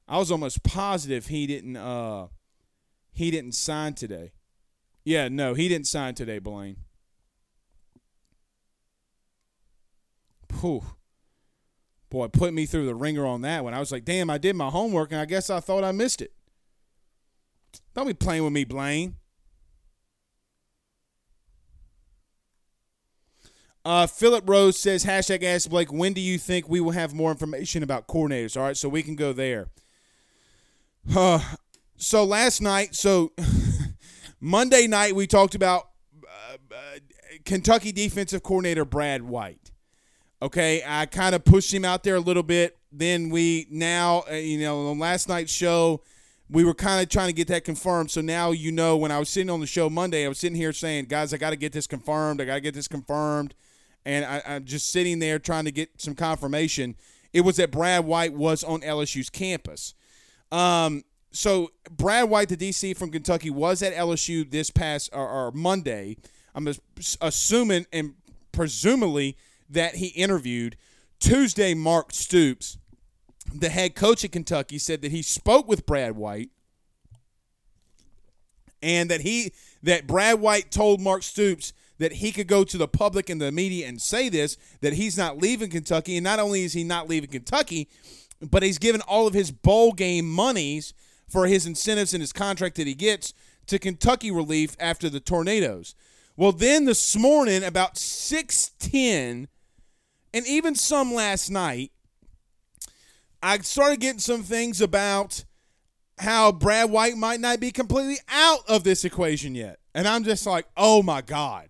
[0.06, 2.28] I was almost positive he didn't uh
[3.12, 4.32] he didn't sign today.
[5.04, 6.76] Yeah, no, he didn't sign today, Blaine.
[10.60, 10.82] Whew.
[12.10, 13.74] Boy, put me through the ringer on that one.
[13.74, 16.22] I was like, damn, I did my homework and I guess I thought I missed
[16.22, 16.32] it.
[17.94, 19.16] Don't be playing with me, Blaine.
[23.88, 27.30] Uh, Philip Rose says, hashtag ask Blake, when do you think we will have more
[27.30, 28.54] information about coordinators?
[28.54, 29.68] All right, so we can go there.
[31.16, 31.40] Uh,
[31.96, 33.32] so last night, so
[34.42, 35.88] Monday night, we talked about
[36.22, 36.98] uh, uh,
[37.46, 39.70] Kentucky defensive coordinator Brad White.
[40.42, 42.76] Okay, I kind of pushed him out there a little bit.
[42.92, 46.02] Then we now, uh, you know, on last night's show,
[46.50, 48.10] we were kind of trying to get that confirmed.
[48.10, 50.56] So now you know when I was sitting on the show Monday, I was sitting
[50.56, 52.42] here saying, guys, I got to get this confirmed.
[52.42, 53.54] I got to get this confirmed.
[54.04, 56.96] And I, I'm just sitting there trying to get some confirmation.
[57.32, 59.94] It was that Brad White was on LSU's campus.
[60.50, 65.52] Um, so Brad White, the DC from Kentucky, was at LSU this past or, or
[65.52, 66.16] Monday.
[66.54, 66.68] I'm
[67.20, 68.14] assuming and
[68.52, 69.36] presumably
[69.68, 70.76] that he interviewed.
[71.20, 72.78] Tuesday, Mark Stoops,
[73.54, 76.50] the head coach at Kentucky, said that he spoke with Brad White
[78.82, 82.88] and that he that Brad White told Mark Stoops that he could go to the
[82.88, 86.64] public and the media and say this that he's not leaving Kentucky and not only
[86.64, 87.88] is he not leaving Kentucky
[88.40, 90.94] but he's given all of his bowl game monies
[91.28, 93.34] for his incentives and his contract that he gets
[93.66, 95.94] to Kentucky relief after the tornadoes.
[96.36, 99.48] Well, then this morning about 610
[100.32, 101.92] and even some last night,
[103.42, 105.44] I started getting some things about
[106.18, 109.78] how Brad White might not be completely out of this equation yet.
[109.94, 111.68] And I'm just like, oh my God.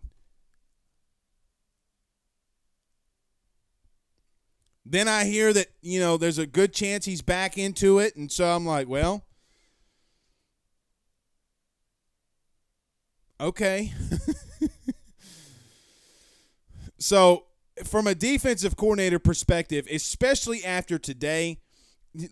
[4.91, 8.17] Then I hear that, you know, there's a good chance he's back into it.
[8.17, 9.27] And so I'm like, well,
[13.39, 13.93] okay.
[16.99, 17.45] so
[17.85, 21.59] from a defensive coordinator perspective, especially after today,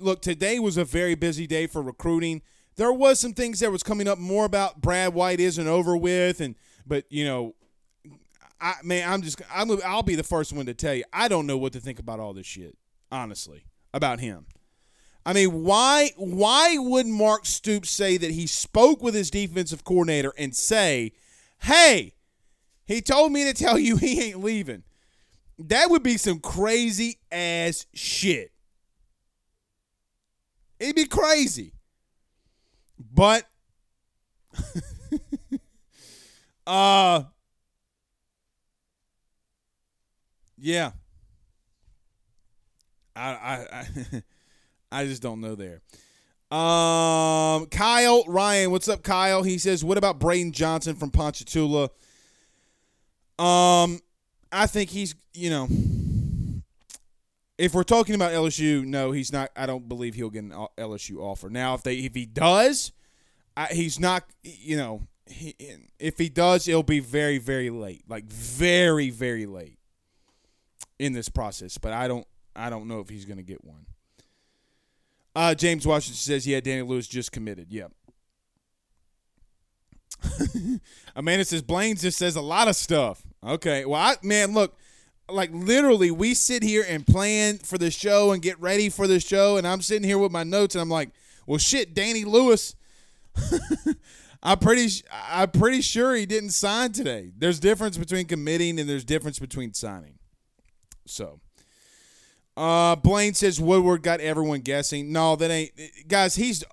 [0.00, 2.40] look, today was a very busy day for recruiting.
[2.76, 6.40] There was some things that was coming up more about Brad White isn't over with,
[6.40, 6.54] and
[6.86, 7.54] but you know,
[8.60, 11.46] I man, I'm just I'm I'll be the first one to tell you I don't
[11.46, 12.76] know what to think about all this shit,
[13.10, 14.46] honestly, about him.
[15.24, 20.32] I mean, why why would Mark Stoops say that he spoke with his defensive coordinator
[20.38, 21.12] and say,
[21.62, 22.14] "Hey,
[22.84, 24.84] he told me to tell you he ain't leaving."
[25.58, 28.52] That would be some crazy ass shit.
[30.78, 31.72] It'd be crazy.
[32.98, 33.46] But
[36.66, 37.24] uh
[40.58, 40.92] yeah.
[43.14, 44.22] I I I,
[45.00, 45.80] I just don't know there.
[46.50, 49.42] Um, Kyle Ryan, what's up, Kyle?
[49.42, 51.90] He says, "What about Braden Johnson from Ponchatoula?"
[53.38, 54.00] Um,
[54.52, 55.68] I think he's, you know,
[57.58, 59.50] if we're talking about LSU, no, he's not.
[59.56, 61.50] I don't believe he'll get an LSU offer.
[61.50, 62.92] Now, if they if he does,
[63.56, 64.24] I, he's not.
[64.44, 65.56] You know, he,
[65.98, 69.75] if he does, it'll be very very late, like very very late
[70.98, 71.78] in this process.
[71.78, 73.86] But I don't I don't know if he's going to get one.
[75.34, 77.70] Uh, James Washington says, "Yeah, Danny Lewis just committed.
[77.70, 77.92] Yep."
[81.16, 83.22] Amanda says Blaine just says a lot of stuff.
[83.44, 83.84] Okay.
[83.84, 84.76] Well, I man, look,
[85.28, 89.20] like literally, we sit here and plan for the show and get ready for the
[89.20, 91.10] show, and I'm sitting here with my notes, and I'm like,
[91.46, 92.74] well, shit, Danny Lewis.
[94.42, 97.32] I'm pretty, I'm pretty sure he didn't sign today.
[97.36, 100.15] There's difference between committing and there's difference between signing.
[101.06, 101.40] So,
[102.56, 105.12] uh, Blaine says Woodward got everyone guessing.
[105.12, 105.72] No, that ain't,
[106.08, 106.36] guys.
[106.36, 106.64] He's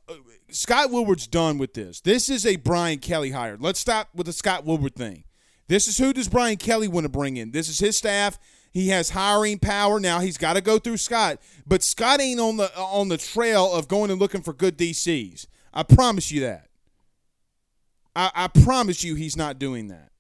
[0.50, 2.00] Scott Woodward's done with this.
[2.02, 3.58] This is a Brian Kelly hire.
[3.60, 5.24] Let's stop with the Scott Woodward thing.
[5.68, 7.52] This is who does Brian Kelly want to bring in?
[7.52, 8.38] This is his staff.
[8.72, 10.20] He has hiring power now.
[10.20, 13.88] He's got to go through Scott, but Scott ain't on the on the trail of
[13.88, 15.46] going and looking for good DCs.
[15.74, 16.70] I promise you that.
[18.16, 20.13] I, I promise you, he's not doing that.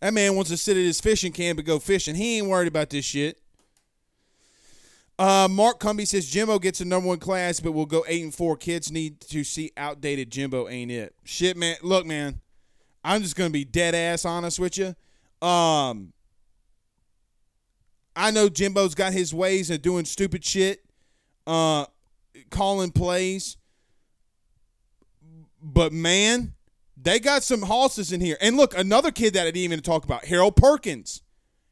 [0.00, 2.14] That man wants to sit at his fishing camp and go fishing.
[2.14, 3.38] He ain't worried about this shit.
[5.18, 8.34] Uh, Mark Cumby says Jimbo gets a number one class, but we'll go eight and
[8.34, 8.56] four.
[8.56, 11.14] Kids need to see outdated Jimbo, ain't it?
[11.24, 11.76] Shit, man.
[11.82, 12.40] Look, man.
[13.02, 14.94] I'm just gonna be dead ass honest with you.
[15.46, 16.12] Um,
[18.16, 20.84] I know Jimbo's got his ways of doing stupid shit,
[21.46, 21.86] uh,
[22.50, 23.58] calling plays,
[25.62, 26.54] but man,
[27.06, 28.36] They got some hosses in here.
[28.40, 31.22] And look, another kid that I didn't even talk about, Harold Perkins.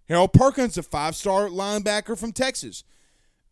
[0.09, 2.85] Harold Perkins, a five-star linebacker from Texas.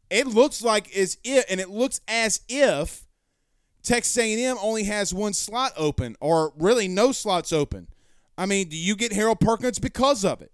[0.09, 3.09] It looks like as if, and it looks as if
[3.83, 7.89] Texas A&M only has one slot open, or really no slots open.
[8.39, 10.53] I mean, do you get Harold Perkins because of it?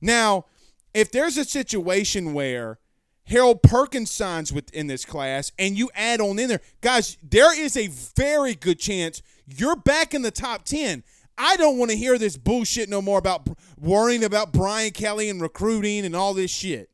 [0.00, 0.46] Now,
[0.94, 2.80] if there's a situation where
[3.26, 7.76] Harold Perkins signs within this class and you add on in there, guys, there is
[7.76, 11.02] a very good chance you're back in the top 10.
[11.36, 15.40] I don't want to hear this bullshit no more about worrying about Brian Kelly and
[15.40, 16.90] recruiting and all this shit.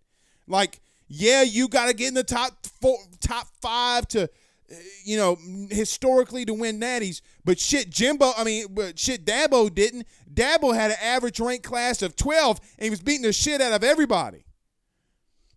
[0.46, 4.22] Like, yeah, you got to get in the top four, top five to,
[4.70, 4.74] eh,
[5.04, 5.36] you know,
[5.70, 7.20] historically to win natties.
[7.44, 10.06] But shit, Jimbo, I mean, but shit, Dabo didn't.
[10.32, 13.72] Dabo had an average rank class of 12, and he was beating the shit out
[13.72, 14.44] of everybody.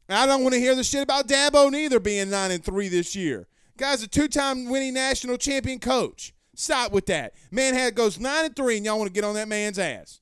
[0.09, 3.15] I don't want to hear the shit about Dabo neither being 9 and 3 this
[3.15, 3.47] year.
[3.77, 6.33] Guy's a two time winning national champion coach.
[6.55, 7.33] Stop with that.
[7.51, 10.19] Man had goes nine and three, and y'all want to get on that man's ass.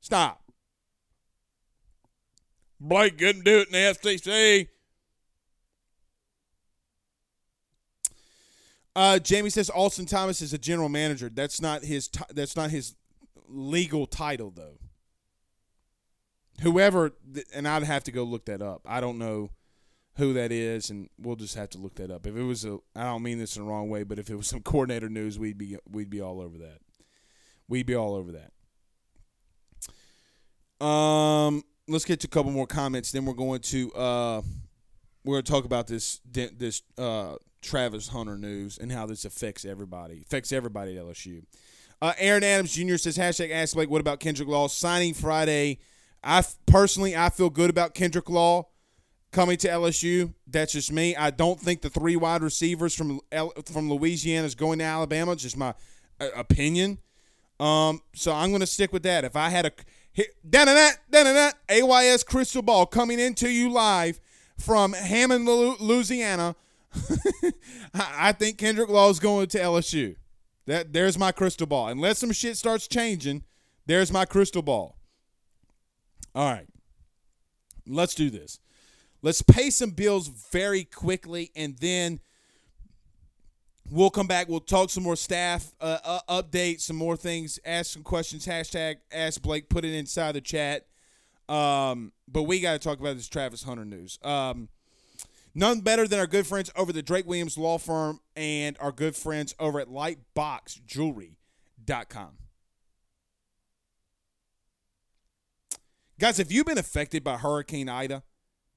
[0.00, 0.42] Stop.
[2.78, 4.68] Blake couldn't do it in the FCC.
[8.96, 11.30] Uh, Jamie says Austin Thomas is a general manager.
[11.32, 12.08] That's not his.
[12.08, 12.94] T- that's not his
[13.48, 14.78] legal title, though.
[16.60, 17.12] Whoever,
[17.52, 18.82] and I'd have to go look that up.
[18.86, 19.50] I don't know
[20.16, 22.26] who that is, and we'll just have to look that up.
[22.26, 24.36] If it was a, I don't mean this in the wrong way, but if it
[24.36, 26.78] was some coordinator news, we'd be we'd be all over that.
[27.68, 30.84] We'd be all over that.
[30.84, 33.10] Um, let's get to a couple more comments.
[33.10, 34.42] Then we're going to uh,
[35.24, 39.64] we're going to talk about this this uh Travis Hunter news and how this affects
[39.64, 40.22] everybody.
[40.22, 41.44] Affects everybody at LSU.
[42.02, 42.96] Uh, Aaron Adams Jr.
[42.96, 43.88] says hashtag Ask Blake.
[43.88, 45.78] What about Kendrick Law signing Friday?
[46.22, 48.68] I personally I feel good about Kendrick Law
[49.34, 50.32] coming to LSU.
[50.46, 51.14] That's just me.
[51.16, 53.20] I don't think the three wide receivers from
[53.66, 55.32] from Louisiana is going to Alabama.
[55.32, 55.74] It's just my
[56.20, 56.98] uh, opinion.
[57.60, 59.24] Um, so I'm going to stick with that.
[59.24, 59.72] If I had a
[60.48, 64.20] da da da da AYS crystal ball coming into you live
[64.56, 66.54] from Hammond, Louisiana,
[67.94, 70.16] I think Kendrick Law is going to LSU.
[70.66, 71.88] That there's my crystal ball.
[71.88, 73.42] Unless some shit starts changing,
[73.86, 74.96] there's my crystal ball.
[76.34, 76.66] All right.
[77.86, 78.60] Let's do this.
[79.24, 82.20] Let's pay some bills very quickly, and then
[83.90, 84.50] we'll come back.
[84.50, 88.46] We'll talk some more staff uh, uh, updates, some more things, ask some questions.
[88.46, 89.70] Hashtag Ask Blake.
[89.70, 90.84] Put it inside the chat.
[91.48, 94.18] Um, but we got to talk about this Travis Hunter news.
[94.22, 94.68] Um,
[95.54, 99.16] none better than our good friends over the Drake Williams Law Firm and our good
[99.16, 102.28] friends over at LightBoxJewelry.com.
[106.20, 108.22] Guys, have you've been affected by Hurricane Ida,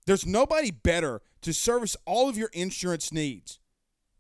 [0.08, 3.60] there's nobody better to service all of your insurance needs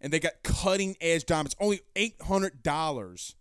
[0.00, 1.56] and they got cutting edge diamonds.
[1.58, 3.34] Only $800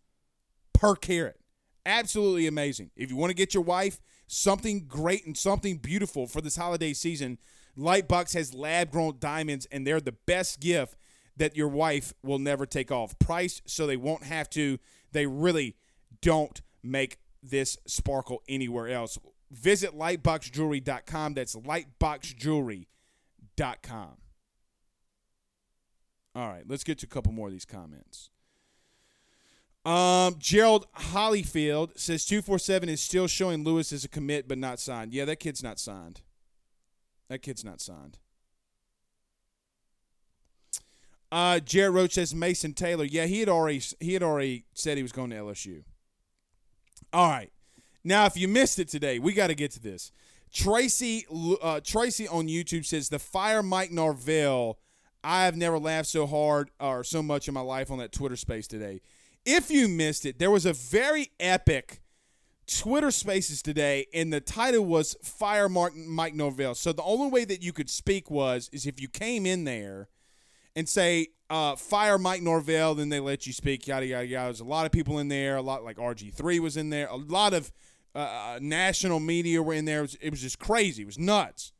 [0.73, 1.39] per carat.
[1.85, 2.91] Absolutely amazing.
[2.95, 6.93] If you want to get your wife something great and something beautiful for this holiday
[6.93, 7.37] season
[7.77, 10.97] lightbox has lab grown diamonds and they're the best gift
[11.37, 13.17] that your wife will never take off.
[13.19, 14.79] Priced so they won't have to
[15.11, 15.75] they really
[16.21, 19.17] don't make this sparkle anywhere else
[19.51, 21.33] visit lightboxjewelry.com.
[21.33, 24.17] That's lightboxjewelry.com.
[26.35, 28.29] All right, let's get to a couple more of these comments.
[29.83, 35.13] Um, Gerald Hollyfield says 247 is still showing Lewis as a commit but not signed.
[35.13, 36.21] Yeah, that kid's not signed.
[37.29, 38.19] That kid's not signed.
[41.31, 43.05] Uh, Jared Roach says Mason Taylor.
[43.05, 45.83] Yeah, he had already he had already said he was going to LSU.
[47.11, 47.51] All right.
[48.03, 50.11] Now, if you missed it today, we got to get to this.
[50.51, 51.25] Tracy
[51.61, 54.79] uh, Tracy on YouTube says the fire Mike Norvell.
[55.23, 58.37] I have never laughed so hard or so much in my life on that Twitter
[58.37, 59.01] space today.
[59.45, 62.01] If you missed it, there was a very epic
[62.67, 67.45] Twitter Spaces today, and the title was "Fire Mark Mike Norvell." So the only way
[67.45, 70.09] that you could speak was is if you came in there
[70.77, 73.87] and say uh, "Fire Mike Norvell," then they let you speak.
[73.87, 74.45] Yada yada yada.
[74.45, 75.57] There's a lot of people in there.
[75.57, 77.07] A lot like RG three was in there.
[77.07, 77.71] A lot of
[78.15, 79.99] uh, uh, national media were in there.
[79.99, 81.01] It was, it was, just crazy.
[81.01, 81.73] It was nuts.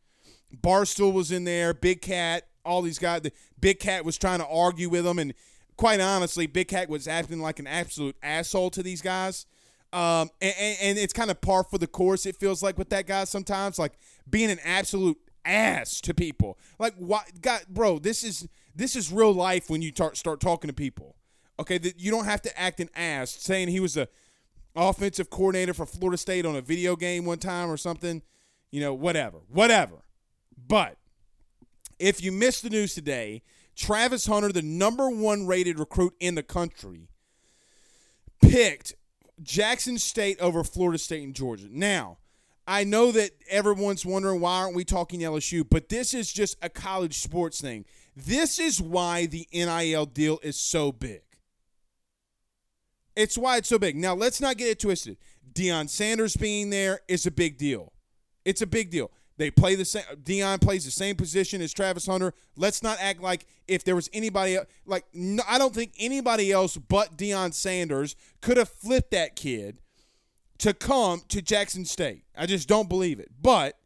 [0.62, 1.74] Barstool was in there.
[1.76, 3.22] Big Cat, all these guys.
[3.22, 5.34] The Big Cat was trying to argue with them, and
[5.78, 9.46] quite honestly, Big Cat was acting like an absolute asshole to these guys.
[9.94, 12.26] Um, and, and, and it's kind of par for the course.
[12.26, 13.94] It feels like with that guy sometimes, like
[14.30, 15.18] being an absolute
[15.48, 16.58] ass to people.
[16.78, 18.00] Like, what, God, bro?
[18.00, 21.16] This is this is real life when you start start talking to people.
[21.60, 24.08] Okay, that you don't have to act an ass saying he was a
[24.76, 28.22] offensive coordinator for Florida State on a video game one time or something.
[28.70, 29.96] You know, whatever, whatever.
[30.68, 30.98] But
[32.00, 33.42] if you missed the news today,
[33.76, 37.10] Travis Hunter, the number one rated recruit in the country,
[38.42, 38.94] picked
[39.42, 41.68] Jackson State over Florida State and Georgia.
[41.72, 42.18] Now,
[42.68, 46.70] I know that everyone's wondering why aren't we talking LSU, but this is just a
[46.70, 47.86] college sports thing.
[48.14, 51.22] This is why the NIL deal is so big.
[53.16, 53.96] It's why it's so big.
[53.96, 55.18] Now, let's not get it twisted.
[55.54, 57.94] Deion Sanders being there is a big deal.
[58.44, 59.12] It's a big deal.
[59.38, 60.04] They play the same.
[60.24, 62.34] Deion plays the same position as Travis Hunter.
[62.56, 66.76] Let's not act like if there was anybody like no, I don't think anybody else
[66.76, 69.80] but Deion Sanders could have flipped that kid
[70.60, 72.24] to come to Jackson State.
[72.36, 73.30] I just don't believe it.
[73.42, 73.78] But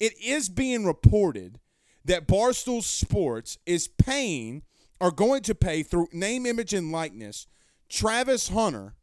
[0.00, 1.58] it is being reported
[2.04, 4.62] that Barstool Sports is paying
[5.00, 7.46] or going to pay through name, image, and likeness
[7.88, 8.94] Travis Hunter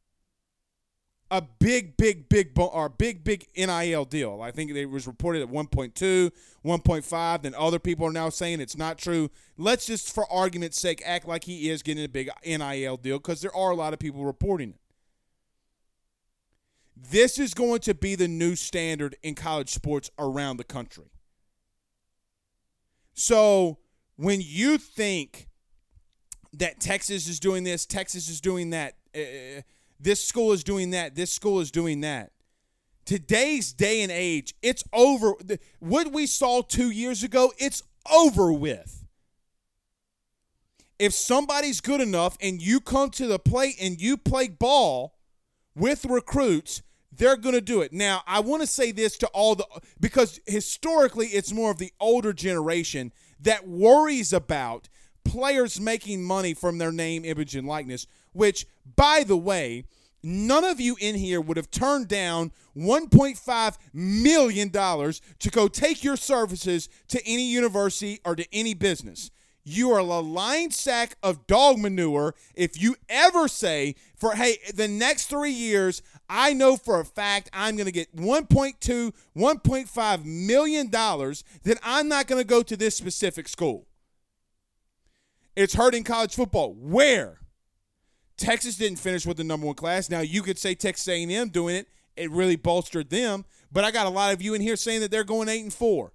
[1.32, 4.41] a big, big, big, or big, big NIL deal.
[4.41, 6.32] I think it was reported at 1.2,
[6.66, 7.41] 1.5.
[7.43, 9.30] Then other people are now saying it's not true.
[9.57, 13.41] Let's just, for argument's sake, act like he is getting a big NIL deal because
[13.41, 14.80] there are a lot of people reporting it.
[17.02, 21.12] This is going to be the new standard in college sports around the country.
[23.14, 23.78] So
[24.16, 25.47] when you think
[26.54, 28.95] that Texas is doing this, Texas is doing that.
[29.16, 29.62] Uh,
[30.00, 31.16] this school is doing that.
[31.16, 32.32] This school is doing that.
[33.06, 35.34] Today's day and age, it's over.
[35.80, 37.82] What we saw two years ago, it's
[38.12, 39.06] over with.
[41.00, 45.16] If somebody's good enough and you come to the plate and you play ball
[45.76, 46.82] with recruits,
[47.12, 47.91] they're going to do it.
[47.91, 49.66] Now, I want to say this to all the
[49.99, 54.89] because historically it's more of the older generation that worries about
[55.24, 59.86] players making money from their name, image, and likeness which, by the way,
[60.22, 66.18] none of you in here would have turned down $1.5 million to go take your
[66.18, 69.32] services to any university or to any business.
[69.72, 74.88] You are a lying sack of dog manure if you ever say, for hey, the
[74.88, 80.89] next three years, I know for a fact I'm going to get 1.2, 1.5 million
[80.89, 83.86] dollars, then I'm not going to go to this specific school.
[85.55, 86.74] It's hurting college football.
[86.74, 87.38] Where?
[88.38, 90.09] Texas didn't finish with the number one class.
[90.09, 93.45] Now you could say Texas A&M doing it; it really bolstered them.
[93.72, 95.72] But I got a lot of you in here saying that they're going eight and
[95.72, 96.13] four.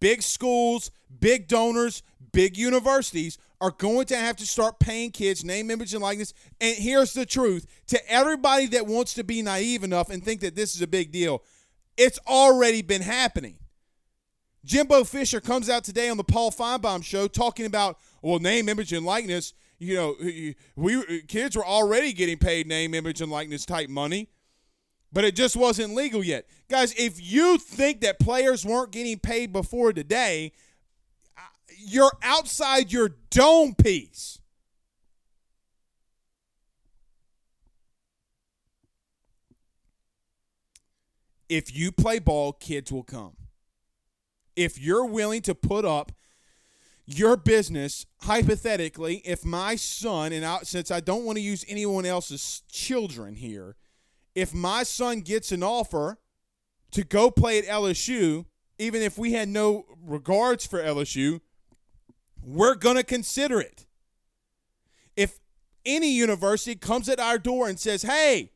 [0.00, 0.90] Big schools,
[1.20, 6.02] big donors, big universities are going to have to start paying kids name, image, and
[6.02, 6.32] likeness.
[6.60, 10.54] And here's the truth: to everybody that wants to be naive enough and think that
[10.54, 11.42] this is a big deal,
[11.96, 13.58] it's already been happening.
[14.64, 18.92] Jimbo Fisher comes out today on the Paul Finebaum show talking about well, name, image,
[18.92, 19.54] and likeness.
[19.78, 20.16] You know,
[20.76, 24.28] we kids were already getting paid name, image, and likeness type money,
[25.12, 26.92] but it just wasn't legal yet, guys.
[26.98, 30.52] If you think that players weren't getting paid before today,
[31.78, 34.40] you're outside your dome piece.
[41.48, 43.36] If you play ball, kids will come.
[44.54, 46.12] If you're willing to put up
[47.10, 52.04] your business hypothetically if my son and I, since i don't want to use anyone
[52.04, 53.76] else's children here
[54.38, 56.18] if my son gets an offer
[56.90, 58.44] to go play at lsu
[58.78, 61.40] even if we had no regards for lsu
[62.42, 63.86] we're going to consider it
[65.16, 65.38] if
[65.84, 68.50] any university comes at our door and says hey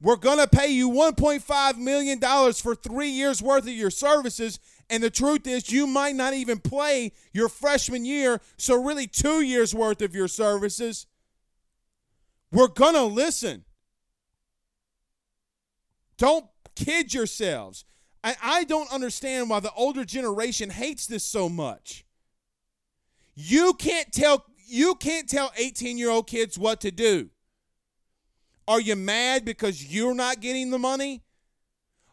[0.00, 2.20] we're going to pay you $1.5 million
[2.52, 4.60] for three years worth of your services
[4.90, 9.42] and the truth is, you might not even play your freshman year, so really two
[9.42, 11.06] years worth of your services.
[12.50, 13.64] We're going to listen.
[16.18, 17.84] Don't kid yourselves.
[18.22, 22.04] I, I don't understand why the older generation hates this so much.
[23.34, 27.30] You can't tell you can't tell 18-year-old kids what to do.
[28.66, 31.22] Are you mad because you're not getting the money?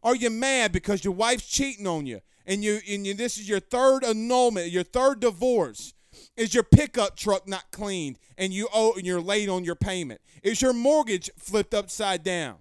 [0.04, 2.22] Are you mad because your wife's cheating on you?
[2.46, 5.94] and you and you, this is your third annulment, your third divorce.
[6.38, 10.22] Is your pickup truck not cleaned and you owe and you're late on your payment?
[10.44, 12.58] Is your mortgage flipped upside down?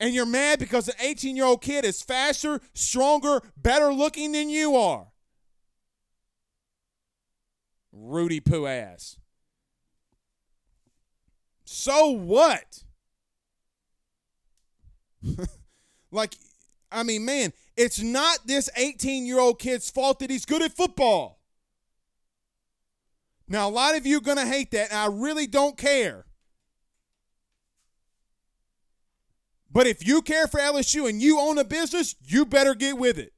[0.00, 4.48] And you're mad because an 18 year old kid is faster, stronger, better looking than
[4.48, 5.08] you are.
[7.92, 9.18] Rudy Poo ass.
[11.64, 12.82] So what?
[16.10, 16.34] like,
[16.90, 20.72] I mean, man, it's not this 18 year old kid's fault that he's good at
[20.72, 21.40] football.
[23.46, 26.24] Now, a lot of you are going to hate that, and I really don't care.
[29.72, 33.18] But if you care for LSU and you own a business, you better get with
[33.18, 33.32] it.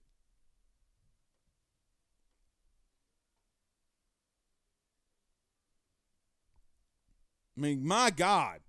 [7.57, 8.61] I mean, my God.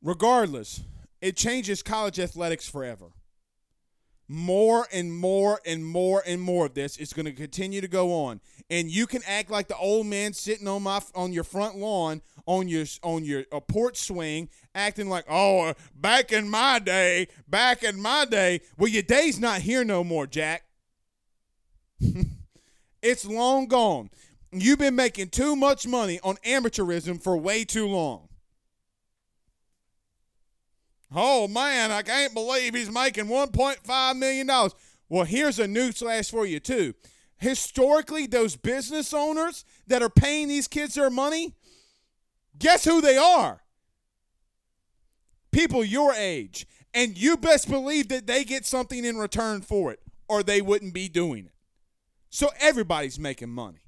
[0.00, 0.82] Regardless,
[1.20, 3.13] it changes college athletics forever.
[4.26, 8.12] More and more and more and more of this is going to continue to go
[8.12, 11.76] on, and you can act like the old man sitting on my on your front
[11.76, 16.78] lawn on your on your a porch swing, acting like, oh, uh, back in my
[16.78, 18.60] day, back in my day.
[18.78, 20.64] Well, your day's not here no more, Jack.
[23.02, 24.10] it's long gone.
[24.52, 28.28] You've been making too much money on amateurism for way too long.
[31.14, 34.70] Oh man, I can't believe he's making $1.5 million.
[35.08, 36.94] Well, here's a newsflash for you, too.
[37.36, 41.54] Historically, those business owners that are paying these kids their money,
[42.58, 43.60] guess who they are?
[45.52, 46.66] People your age.
[46.92, 50.94] And you best believe that they get something in return for it, or they wouldn't
[50.94, 51.54] be doing it.
[52.30, 53.83] So everybody's making money.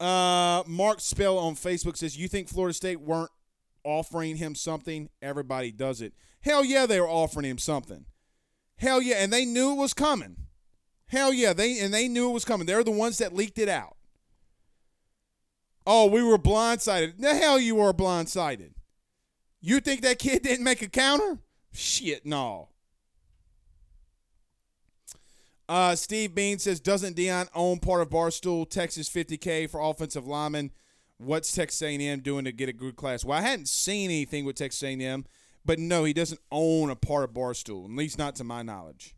[0.00, 3.30] Uh, Mark Spell on Facebook says, "You think Florida State weren't
[3.84, 5.08] offering him something?
[5.22, 6.14] Everybody does it.
[6.40, 8.06] Hell yeah, they were offering him something.
[8.76, 10.36] Hell yeah, and they knew it was coming.
[11.06, 12.66] Hell yeah, they and they knew it was coming.
[12.66, 13.96] They're the ones that leaked it out.
[15.86, 17.18] Oh, we were blindsided.
[17.18, 18.72] The hell you were blindsided.
[19.60, 21.38] You think that kid didn't make a counter?
[21.72, 22.68] Shit, no.
[25.68, 30.70] Uh, Steve Bean says, doesn't Deion own part of Barstool Texas 50K for offensive linemen?
[31.16, 33.24] What's Texas A&M doing to get a good class?
[33.24, 35.24] Well, I hadn't seen anything with Texas A&M,
[35.64, 39.14] but no, he doesn't own a part of Barstool, at least not to my knowledge.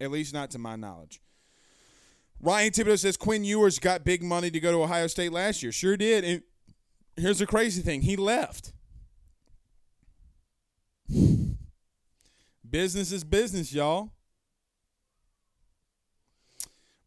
[0.00, 1.20] At least not to my knowledge.
[2.40, 5.72] Ryan Thibodeau says Quinn Ewers got big money to go to Ohio State last year.
[5.72, 6.24] Sure did.
[6.24, 6.42] And
[7.16, 8.72] here's the crazy thing he left.
[12.68, 14.12] business is business, y'all.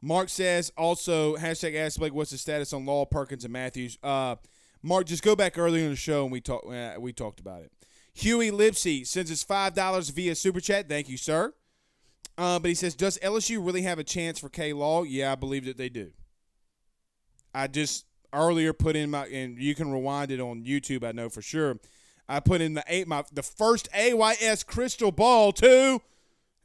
[0.02, 3.98] Mark says also hashtag ask Blake what's the status on Law Perkins and Matthews.
[4.02, 4.36] Uh,
[4.82, 7.62] Mark, just go back earlier in the show and we talked uh, we talked about
[7.62, 7.72] it.
[8.14, 10.90] Huey Lipsy sends us five dollars via super chat.
[10.90, 11.54] Thank you, sir.
[12.38, 15.04] Uh, but he says, does LSU really have a chance for K Law?
[15.04, 16.12] Yeah, I believe that they do.
[17.54, 21.04] I just earlier put in my and you can rewind it on YouTube.
[21.04, 21.80] I know for sure.
[22.28, 26.02] I put in the eight my the first AYS crystal ball to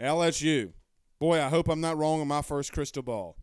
[0.01, 0.73] LSU.
[1.19, 3.37] Boy, I hope I'm not wrong on my first crystal ball.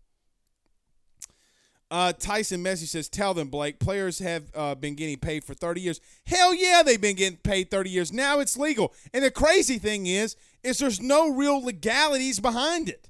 [1.90, 3.80] Uh, Tyson Messi says, "Tell them, Blake.
[3.80, 6.02] Players have uh, been getting paid for 30 years.
[6.26, 8.12] Hell yeah, they've been getting paid 30 years.
[8.12, 8.94] Now it's legal.
[9.14, 13.10] And the crazy thing is, is there's no real legalities behind it.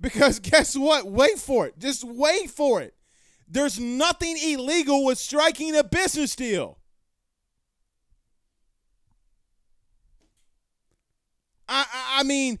[0.00, 1.06] Because guess what?
[1.06, 1.78] Wait for it.
[1.78, 2.94] Just wait for it.
[3.48, 6.78] There's nothing illegal with striking a business deal.
[11.68, 12.58] I, I, I mean,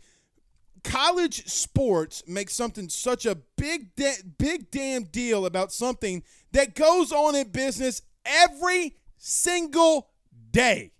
[0.88, 6.22] college sports make something such a big da- big damn deal about something
[6.52, 10.08] that goes on in business every single
[10.50, 10.92] day.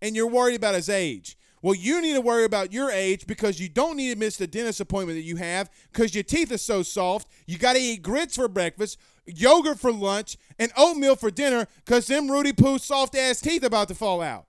[0.00, 1.36] And you're worried about his age.
[1.60, 4.46] Well, you need to worry about your age because you don't need to miss the
[4.46, 7.28] dentist appointment that you have because your teeth are so soft.
[7.46, 12.06] You got to eat grits for breakfast, yogurt for lunch, and oatmeal for dinner because
[12.06, 14.46] them Rudy Poo soft ass teeth about to fall out.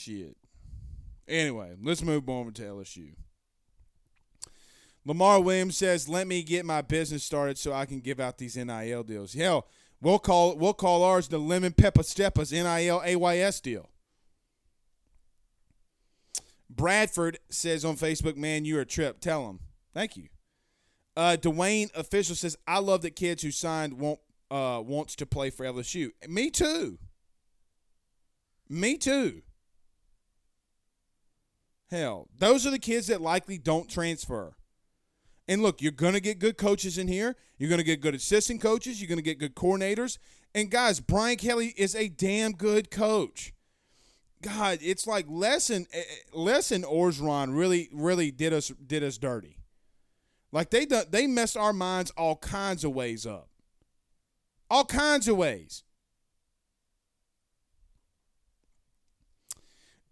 [0.00, 0.34] Shit.
[1.28, 3.12] Anyway, let's move on to LSU.
[5.04, 8.56] Lamar Williams says, "Let me get my business started so I can give out these
[8.56, 9.68] NIL deals." Hell,
[10.00, 13.90] we'll call we'll call ours the Lemon Pepper Steppers NIL AYS deal.
[16.70, 19.60] Bradford says on Facebook, "Man, you're a trip." Tell him.
[19.92, 20.28] Thank you.
[21.14, 24.20] Uh, Dwayne official says, "I love that kids who signed won't
[24.50, 26.98] uh, wants to play for LSU." Me too.
[28.66, 29.42] Me too.
[31.90, 34.56] Hell, those are the kids that likely don't transfer.
[35.48, 37.34] And look, you're going to get good coaches in here.
[37.58, 39.00] You're going to get good assistant coaches.
[39.00, 40.18] You're going to get good coordinators.
[40.54, 43.52] And guys, Brian Kelly is a damn good coach.
[44.42, 49.58] God, it's like lesson eh, eh, lesson Orgeron really really did us did us dirty.
[50.50, 53.48] Like they done, they messed our minds all kinds of ways up.
[54.70, 55.82] All kinds of ways.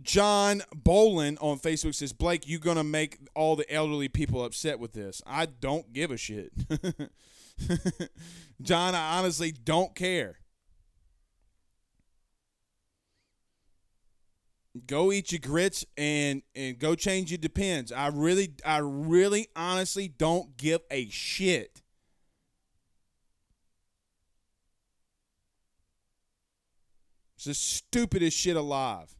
[0.09, 4.95] John Bolin on Facebook says, Blake, you're gonna make all the elderly people upset with
[4.95, 5.21] this.
[5.27, 6.51] I don't give a shit.
[8.63, 10.39] John, I honestly don't care.
[14.87, 17.93] Go eat your grits and and go change your depends.
[17.93, 21.83] I really, I really honestly don't give a shit.
[27.37, 29.18] It's the stupidest shit alive.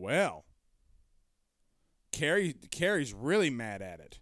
[0.00, 0.46] Well,
[2.10, 4.18] Carrie Carrie's really mad at it.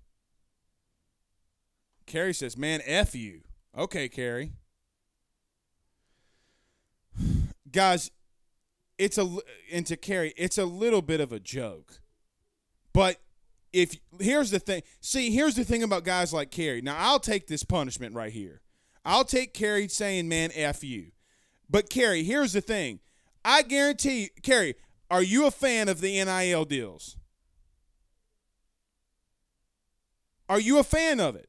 [2.04, 3.42] Carrie says, "Man, f you."
[3.76, 4.54] Okay, Carrie.
[7.70, 8.10] Guys,
[8.98, 9.38] it's a
[9.72, 12.00] and to Carrie, it's a little bit of a joke.
[12.92, 13.20] But
[13.72, 16.82] if here's the thing, see, here's the thing about guys like Carrie.
[16.82, 18.62] Now, I'll take this punishment right here.
[19.04, 21.12] I'll take Carrie saying, "Man, f you."
[21.70, 22.98] But Carrie, here's the thing.
[23.44, 24.74] I guarantee, Carrie,
[25.10, 27.16] are you a fan of the NIL deals?
[30.48, 31.48] Are you a fan of it?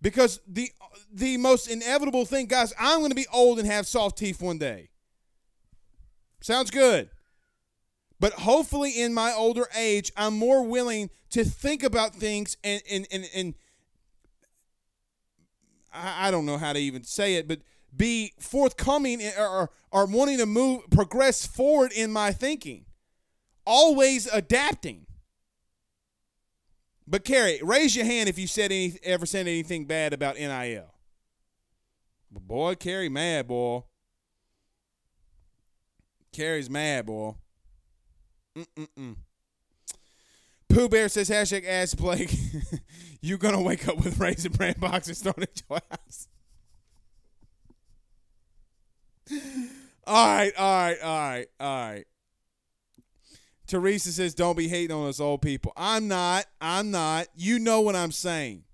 [0.00, 0.70] Because the
[1.12, 4.58] the most inevitable thing, guys, I'm going to be old and have soft teeth one
[4.58, 4.90] day.
[6.40, 7.08] Sounds good.
[8.20, 13.06] But hopefully in my older age, I'm more willing to think about things and and
[13.10, 13.54] and, and
[15.92, 17.60] I, I don't know how to even say it, but
[17.96, 22.84] be forthcoming or, or wanting to move progress forward in my thinking
[23.66, 25.06] always adapting
[27.06, 30.94] but Carrie, raise your hand if you said any ever said anything bad about NIL.
[32.30, 33.82] But boy, Carrie mad, boy.
[36.32, 37.34] Carrie's mad, boy.
[38.56, 39.16] Mm-mm-mm.
[40.68, 42.34] Pooh Bear says, hashtag ask Blake,
[43.20, 46.28] you gonna wake up with raisin bran boxes thrown at your house.
[50.06, 52.04] All right, all right, all right, all right.
[53.66, 56.46] Teresa says, "Don't be hating on us old people." I'm not.
[56.60, 57.28] I'm not.
[57.34, 58.64] You know what I'm saying.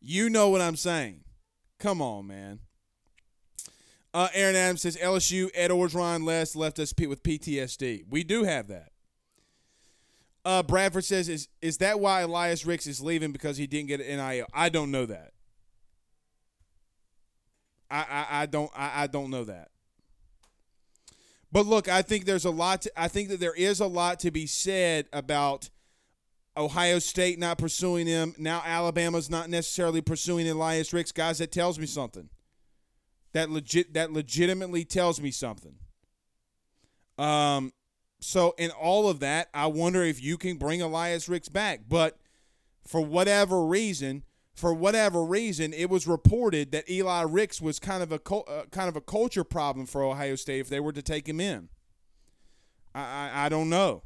[0.00, 1.20] You know what I'm saying.
[1.78, 2.60] Come on, man.
[4.14, 8.04] Uh, Aaron Adams says LSU Ed Orgeron Les left us with PTSD.
[8.10, 8.90] We do have that.
[10.44, 14.00] Uh, Bradford says, "Is is that why Elias Ricks is leaving because he didn't get
[14.00, 15.32] an NIL?" I don't know that.
[17.92, 19.68] I I, I don't I, I don't know that.
[21.52, 22.82] But look, I think there's a lot.
[22.82, 25.68] To, I think that there is a lot to be said about
[26.56, 28.34] Ohio State not pursuing him.
[28.38, 31.12] Now Alabama's not necessarily pursuing Elias Ricks.
[31.12, 32.30] Guys, that tells me something.
[33.34, 33.92] That legit.
[33.92, 35.74] That legitimately tells me something.
[37.18, 37.72] Um.
[38.20, 41.80] So in all of that, I wonder if you can bring Elias Ricks back.
[41.88, 42.18] But
[42.86, 44.22] for whatever reason,
[44.54, 48.88] for whatever reason, it was reported that Eli Ricks was kind of a uh, kind
[48.88, 51.68] of a culture problem for Ohio State if they were to take him in.
[52.94, 54.02] I, I, I don't know.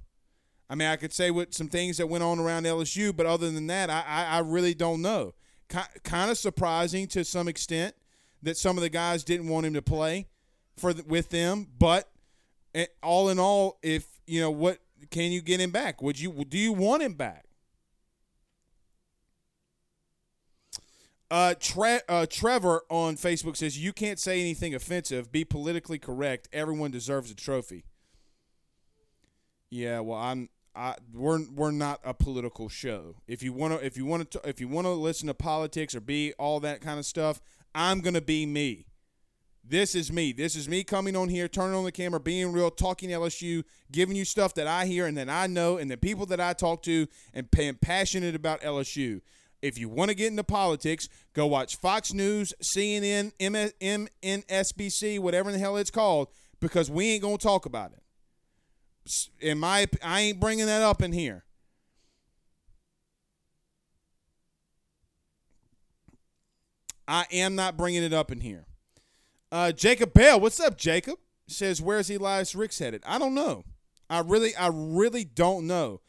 [0.69, 3.51] I mean, I could say what some things that went on around LSU, but other
[3.51, 5.35] than that, I, I, I really don't know.
[5.69, 7.95] Kind of surprising to some extent
[8.43, 10.29] that some of the guys didn't want him to play
[10.77, 12.09] for the, with them, but
[12.75, 14.79] eh, all in all, if you know what,
[15.11, 16.03] can you get him back?
[16.03, 17.46] Would you do you want him back?
[21.31, 25.33] Uh, Tre- uh, Trevor on Facebook says you can't say anything offensive.
[25.33, 26.49] Be politically correct.
[26.53, 27.85] Everyone deserves a trophy.
[29.71, 30.49] Yeah, well, I'm.
[30.75, 33.17] I we're we're not a political show.
[33.27, 35.95] If you want to, if you want to, if you want to listen to politics
[35.95, 37.41] or be all that kind of stuff,
[37.75, 38.87] I'm gonna be me.
[39.69, 40.33] This is me.
[40.33, 44.15] This is me coming on here, turning on the camera, being real, talking LSU, giving
[44.15, 46.83] you stuff that I hear and that I know, and the people that I talk
[46.83, 49.23] to, and being passionate about LSU.
[49.67, 55.59] If you want to get into politics, go watch Fox News, CNN, MSNBC, whatever the
[55.59, 56.29] hell it's called,
[56.61, 58.03] because we ain't gonna talk about it.
[59.41, 61.45] In my, I ain't bringing that up in here.
[67.09, 68.67] I am not bringing it up in here.
[69.53, 71.19] Uh, Jacob Bell, what's up, Jacob?
[71.49, 73.03] Says, where's Elias Ricks headed?
[73.07, 73.65] I don't know.
[74.11, 76.01] I really, I really don't know.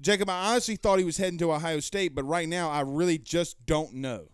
[0.00, 3.18] Jacob, I honestly thought he was heading to Ohio State, but right now I really
[3.18, 4.28] just don't know.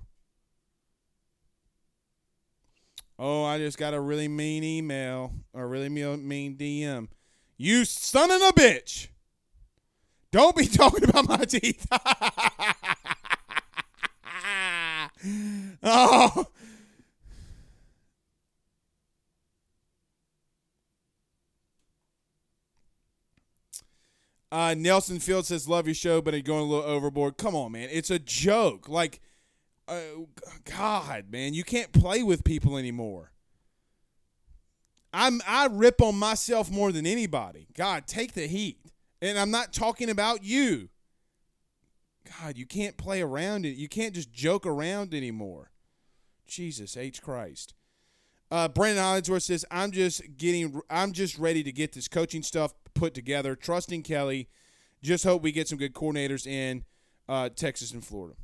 [3.19, 7.09] Oh, I just got a really mean email or really mean DM.
[7.57, 9.09] You son of a bitch.
[10.33, 11.87] Don't be talking about my teeth.
[15.85, 16.47] oh.
[24.73, 27.73] Uh, Nelson Field says, "Love your show, but you're going a little overboard." Come on,
[27.73, 28.89] man, it's a joke.
[28.89, 29.21] Like,
[29.87, 30.01] uh,
[30.65, 33.33] God, man, you can't play with people anymore.
[35.13, 37.69] I'm I rip on myself more than anybody.
[37.77, 38.79] God, take the heat,
[39.21, 40.89] and I'm not talking about you.
[42.41, 43.77] God, you can't play around it.
[43.77, 45.71] You can't just joke around anymore.
[46.47, 47.75] Jesus H Christ.
[48.51, 52.73] Uh, Brandon Hollingsworth says, "I'm just getting, I'm just ready to get this coaching stuff
[52.95, 53.55] put together.
[53.55, 54.49] Trusting Kelly.
[55.03, 56.85] Just hope we get some good coordinators in
[57.29, 58.37] uh, Texas and Florida.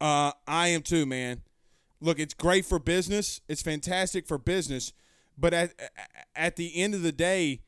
[0.00, 1.42] Uh, I am too, man.
[2.00, 3.40] Look, it's great for business.
[3.48, 4.92] It's fantastic for business,
[5.38, 5.72] but at
[6.34, 7.62] at the end of the day,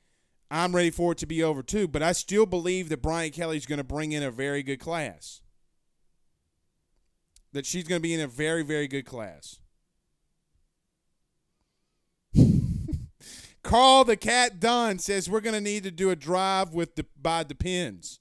[0.51, 1.89] I'm ready for it to be over too.
[1.89, 5.41] But I still believe that Brian Kelly's going to bring in a very good class.
[7.53, 9.59] That she's going to be in a very, very good class.
[13.63, 17.05] Carl the Cat Dunn says we're going to need to do a drive with the
[17.21, 18.21] by Depends.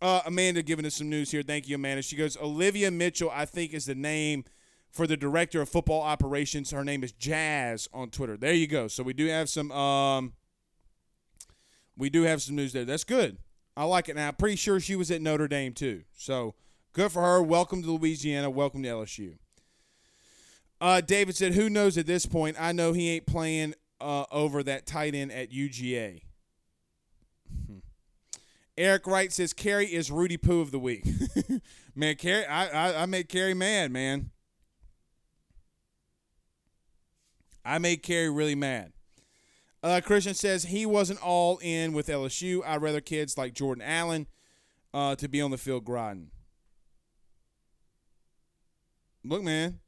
[0.00, 1.42] Uh, Amanda giving us some news here.
[1.42, 2.02] Thank you, Amanda.
[2.02, 4.44] She goes, Olivia Mitchell, I think, is the name
[4.90, 6.70] for the director of football operations.
[6.70, 8.36] Her name is Jazz on Twitter.
[8.36, 8.88] There you go.
[8.88, 10.32] So we do have some um,
[11.96, 12.84] we do have some news there.
[12.84, 13.38] That's good.
[13.76, 14.16] I like it.
[14.16, 16.02] Now I'm pretty sure she was at Notre Dame too.
[16.12, 16.54] So
[16.92, 17.42] good for her.
[17.42, 18.50] Welcome to Louisiana.
[18.50, 19.36] Welcome to LSU.
[20.82, 22.56] Uh, David said, "Who knows at this point?
[22.58, 26.22] I know he ain't playing uh, over that tight end at UGA."
[27.68, 27.78] Hmm.
[28.76, 31.06] Eric Wright says, "Carey is Rudy Poo of the week."
[31.94, 34.32] man, Carey, I, I I made Carey mad, man.
[37.64, 38.92] I made Carey really mad.
[39.84, 42.60] Uh, Christian says he wasn't all in with LSU.
[42.66, 44.26] I'd rather kids like Jordan Allen
[44.92, 46.32] uh, to be on the field grinding.
[49.24, 49.78] Look, man,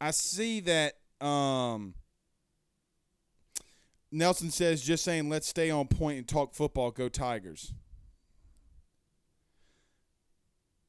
[0.00, 1.94] I see that um,
[4.10, 6.90] Nelson says just saying let's stay on point and talk football.
[6.90, 7.74] Go Tigers.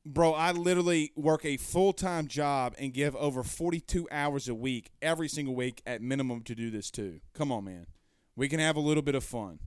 [0.06, 4.92] Bro, I literally work a full time job and give over 42 hours a week
[5.02, 7.20] every single week at minimum to do this too.
[7.34, 7.88] Come on, man.
[8.36, 9.60] We can have a little bit of fun.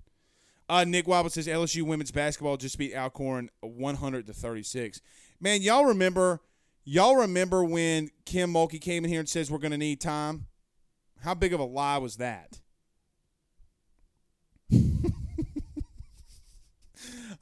[0.68, 5.02] Uh, Nick Wobble says LSU women's basketball just beat Alcorn 100 to 36.
[5.38, 6.40] Man, y'all remember
[6.84, 10.46] Y'all remember when Kim Mulkey came in here and says we're going to need time?
[11.20, 12.60] How big of a lie was that?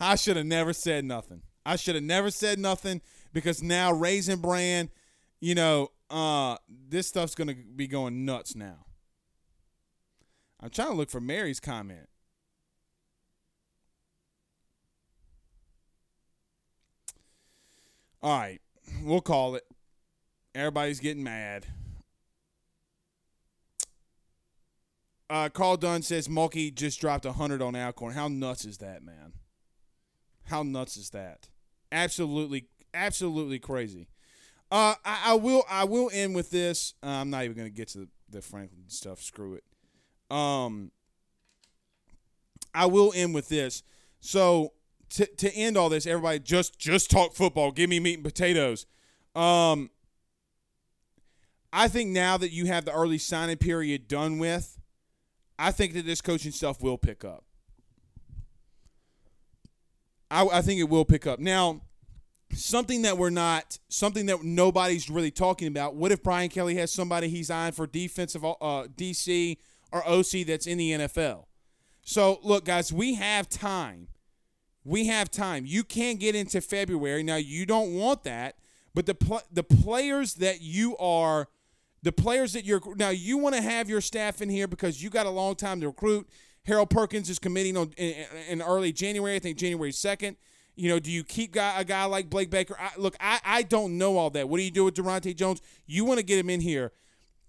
[0.00, 1.42] I should have never said nothing.
[1.64, 3.00] I should have never said nothing
[3.32, 4.90] because now Raisin Bran,
[5.40, 8.84] you know, uh, this stuff's going to be going nuts now.
[10.60, 12.08] I'm trying to look for Mary's comment.
[18.22, 18.60] All right.
[19.02, 19.64] We'll call it.
[20.54, 21.66] Everybody's getting mad.
[25.28, 28.14] Uh, Carl Dunn says Mulkey just dropped a 100 on Alcorn.
[28.14, 29.32] How nuts is that, man?
[30.46, 31.48] How nuts is that?
[31.92, 34.08] Absolutely, absolutely crazy.
[34.72, 36.94] Uh, I, I will, I will end with this.
[37.02, 39.22] Uh, I'm not even going to get to the, the Franklin stuff.
[39.22, 39.64] Screw it.
[40.34, 40.90] Um,
[42.74, 43.82] I will end with this.
[44.20, 44.72] So
[45.10, 47.72] to to end all this, everybody just just talk football.
[47.72, 48.86] Give me meat and potatoes.
[49.34, 49.90] Um,
[51.72, 54.78] I think now that you have the early signing period done with,
[55.58, 57.44] I think that this coaching stuff will pick up.
[60.30, 61.38] I, I think it will pick up.
[61.38, 61.82] Now,
[62.52, 65.94] something that we're not, something that nobody's really talking about.
[65.94, 69.56] What if Brian Kelly has somebody he's eyeing for defensive uh, DC
[69.92, 71.46] or OC that's in the NFL?
[72.02, 74.08] So, look, guys, we have time
[74.84, 75.64] we have time.
[75.66, 77.22] You can't get into February.
[77.22, 78.56] Now, you don't want that,
[78.94, 81.48] but the pl- the players that you are
[82.02, 85.10] the players that you're now you want to have your staff in here because you
[85.10, 86.28] got a long time to recruit.
[86.64, 90.36] Harold Perkins is committing on in, in early January, I think January 2nd.
[90.76, 92.76] You know, do you keep guy, a guy like Blake Baker?
[92.78, 94.48] I, look, I, I don't know all that.
[94.48, 95.60] What do you do with Daronte Jones?
[95.86, 96.92] You want to get him in here.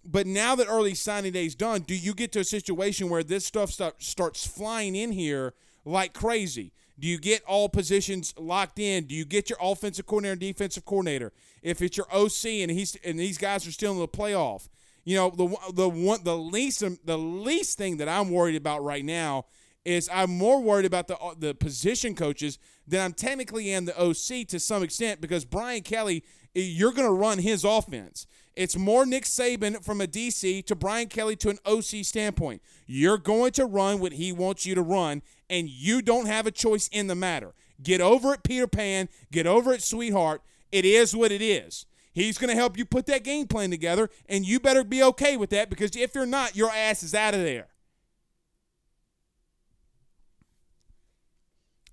[0.03, 3.23] But now that early signing day is done, do you get to a situation where
[3.23, 5.53] this stuff start, starts flying in here
[5.85, 6.73] like crazy?
[7.01, 9.05] Do you get all positions locked in?
[9.05, 11.33] Do you get your offensive coordinator and defensive coordinator?
[11.63, 14.69] If it's your OC and he's and these guys are still in the playoff,
[15.03, 19.03] you know the the one the least the least thing that I'm worried about right
[19.03, 19.45] now
[19.83, 24.47] is I'm more worried about the the position coaches than I'm technically am the OC
[24.49, 26.23] to some extent because Brian Kelly,
[26.53, 28.27] you're going to run his offense.
[28.55, 32.61] It's more Nick Saban from a DC to Brian Kelly to an OC standpoint.
[32.85, 36.51] You're going to run what he wants you to run, and you don't have a
[36.51, 37.53] choice in the matter.
[37.81, 39.07] Get over it, Peter Pan.
[39.31, 40.41] Get over it, sweetheart.
[40.71, 41.85] It is what it is.
[42.13, 45.37] He's going to help you put that game plan together, and you better be okay
[45.37, 47.67] with that because if you're not, your ass is out of there.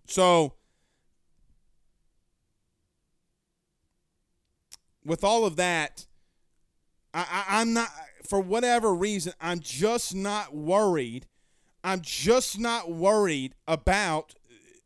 [0.09, 0.55] So,
[5.09, 6.07] with all of that,
[7.15, 7.89] I, I, I'm not,
[8.29, 11.27] for whatever reason, I'm just not worried.
[11.83, 14.35] I'm just not worried about,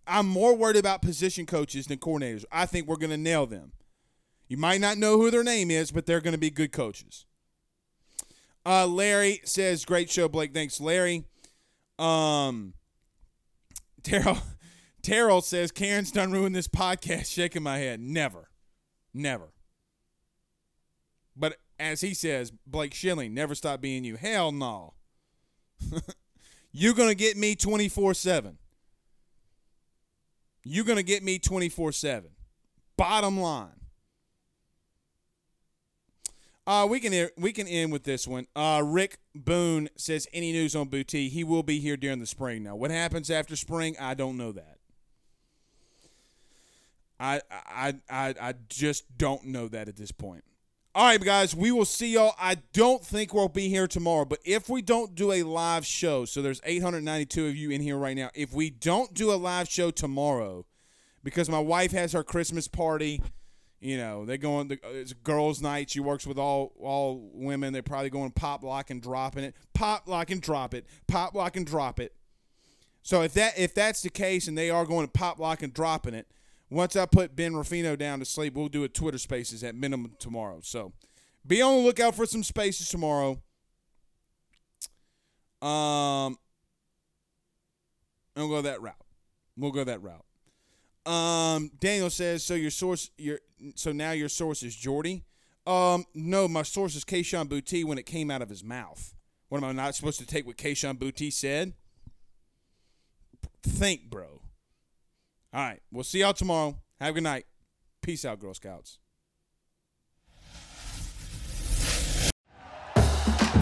[0.07, 2.45] I'm more worried about position coaches than coordinators.
[2.53, 3.73] I think we're going to nail them.
[4.49, 7.27] You might not know who their name is, but they're going to be good coaches.
[8.65, 10.53] Uh, Larry says, "Great show, Blake.
[10.53, 11.25] Thanks, Larry."
[11.99, 12.75] Um,
[14.03, 14.39] Terrell,
[15.03, 18.01] Terrell says, "Karen's done ruined this podcast." Shaking my head.
[18.01, 18.51] Never,
[19.15, 19.53] never.
[21.37, 24.17] But as he says, Blake Schilling never stop being you.
[24.17, 24.95] Hell no.
[26.73, 28.59] You're gonna get me twenty four seven.
[30.65, 32.31] You're gonna get me twenty four seven.
[32.97, 33.83] Bottom line.
[36.67, 38.47] Uh, we can we can end with this one.
[38.55, 41.29] Uh, Rick Boone says, "Any news on Boutte?
[41.31, 42.63] He will be here during the spring.
[42.63, 43.97] Now, what happens after spring?
[44.01, 44.79] I don't know that.
[47.19, 50.45] I I I I just don't know that at this point.
[50.95, 52.35] All right, guys, we will see y'all.
[52.39, 56.27] I don't think we'll be here tomorrow, but if we don't do a live show,
[56.27, 58.29] so there's 892 of you in here right now.
[58.35, 60.67] If we don't do a live show tomorrow,
[61.25, 63.23] because my wife has her Christmas party."
[63.81, 64.69] You know, they're going.
[64.69, 65.89] To, uh, it's girls' night.
[65.89, 67.73] She works with all all women.
[67.73, 69.57] They're probably going pop, lock, and dropping it.
[69.73, 70.87] Pop, lock, and drop it.
[71.09, 72.15] Pop, lock, and drop it.
[73.01, 75.73] So if that if that's the case, and they are going to pop, lock, and
[75.73, 76.27] dropping it,
[76.73, 80.13] once I put Ben Ruffino down to sleep, we'll do a Twitter Spaces at minimum
[80.19, 80.61] tomorrow.
[80.63, 80.93] So
[81.47, 83.43] be on the lookout for some spaces tomorrow.
[85.61, 86.39] Um,
[88.35, 88.95] and we'll go that route.
[89.57, 90.25] We'll go that route.
[91.05, 93.41] Um, Daniel says, so your source, your
[93.75, 95.25] so now your source is Jordy.
[95.67, 99.15] Um, no, my source is Kayshon Boutte when it came out of his mouth.
[99.49, 101.75] What am I not supposed to take what Kayshon Boutte said?
[103.63, 104.42] Think, bro.
[105.53, 106.79] All right, we'll see y'all tomorrow.
[107.01, 107.45] Have a good night.
[108.01, 108.99] Peace out, Girl Scouts.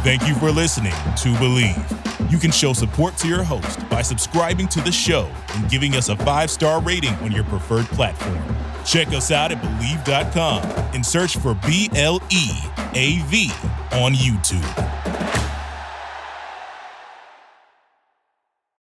[0.03, 2.31] Thank you for listening to Bleav.
[2.31, 6.09] You can show support to your host by subscribing to the show and giving us
[6.09, 8.41] a five star rating on your preferred platform.
[8.85, 10.63] Check us out at Bleav.com
[10.95, 12.51] and search for B L E
[12.95, 13.51] A V
[13.93, 15.30] on YouTube.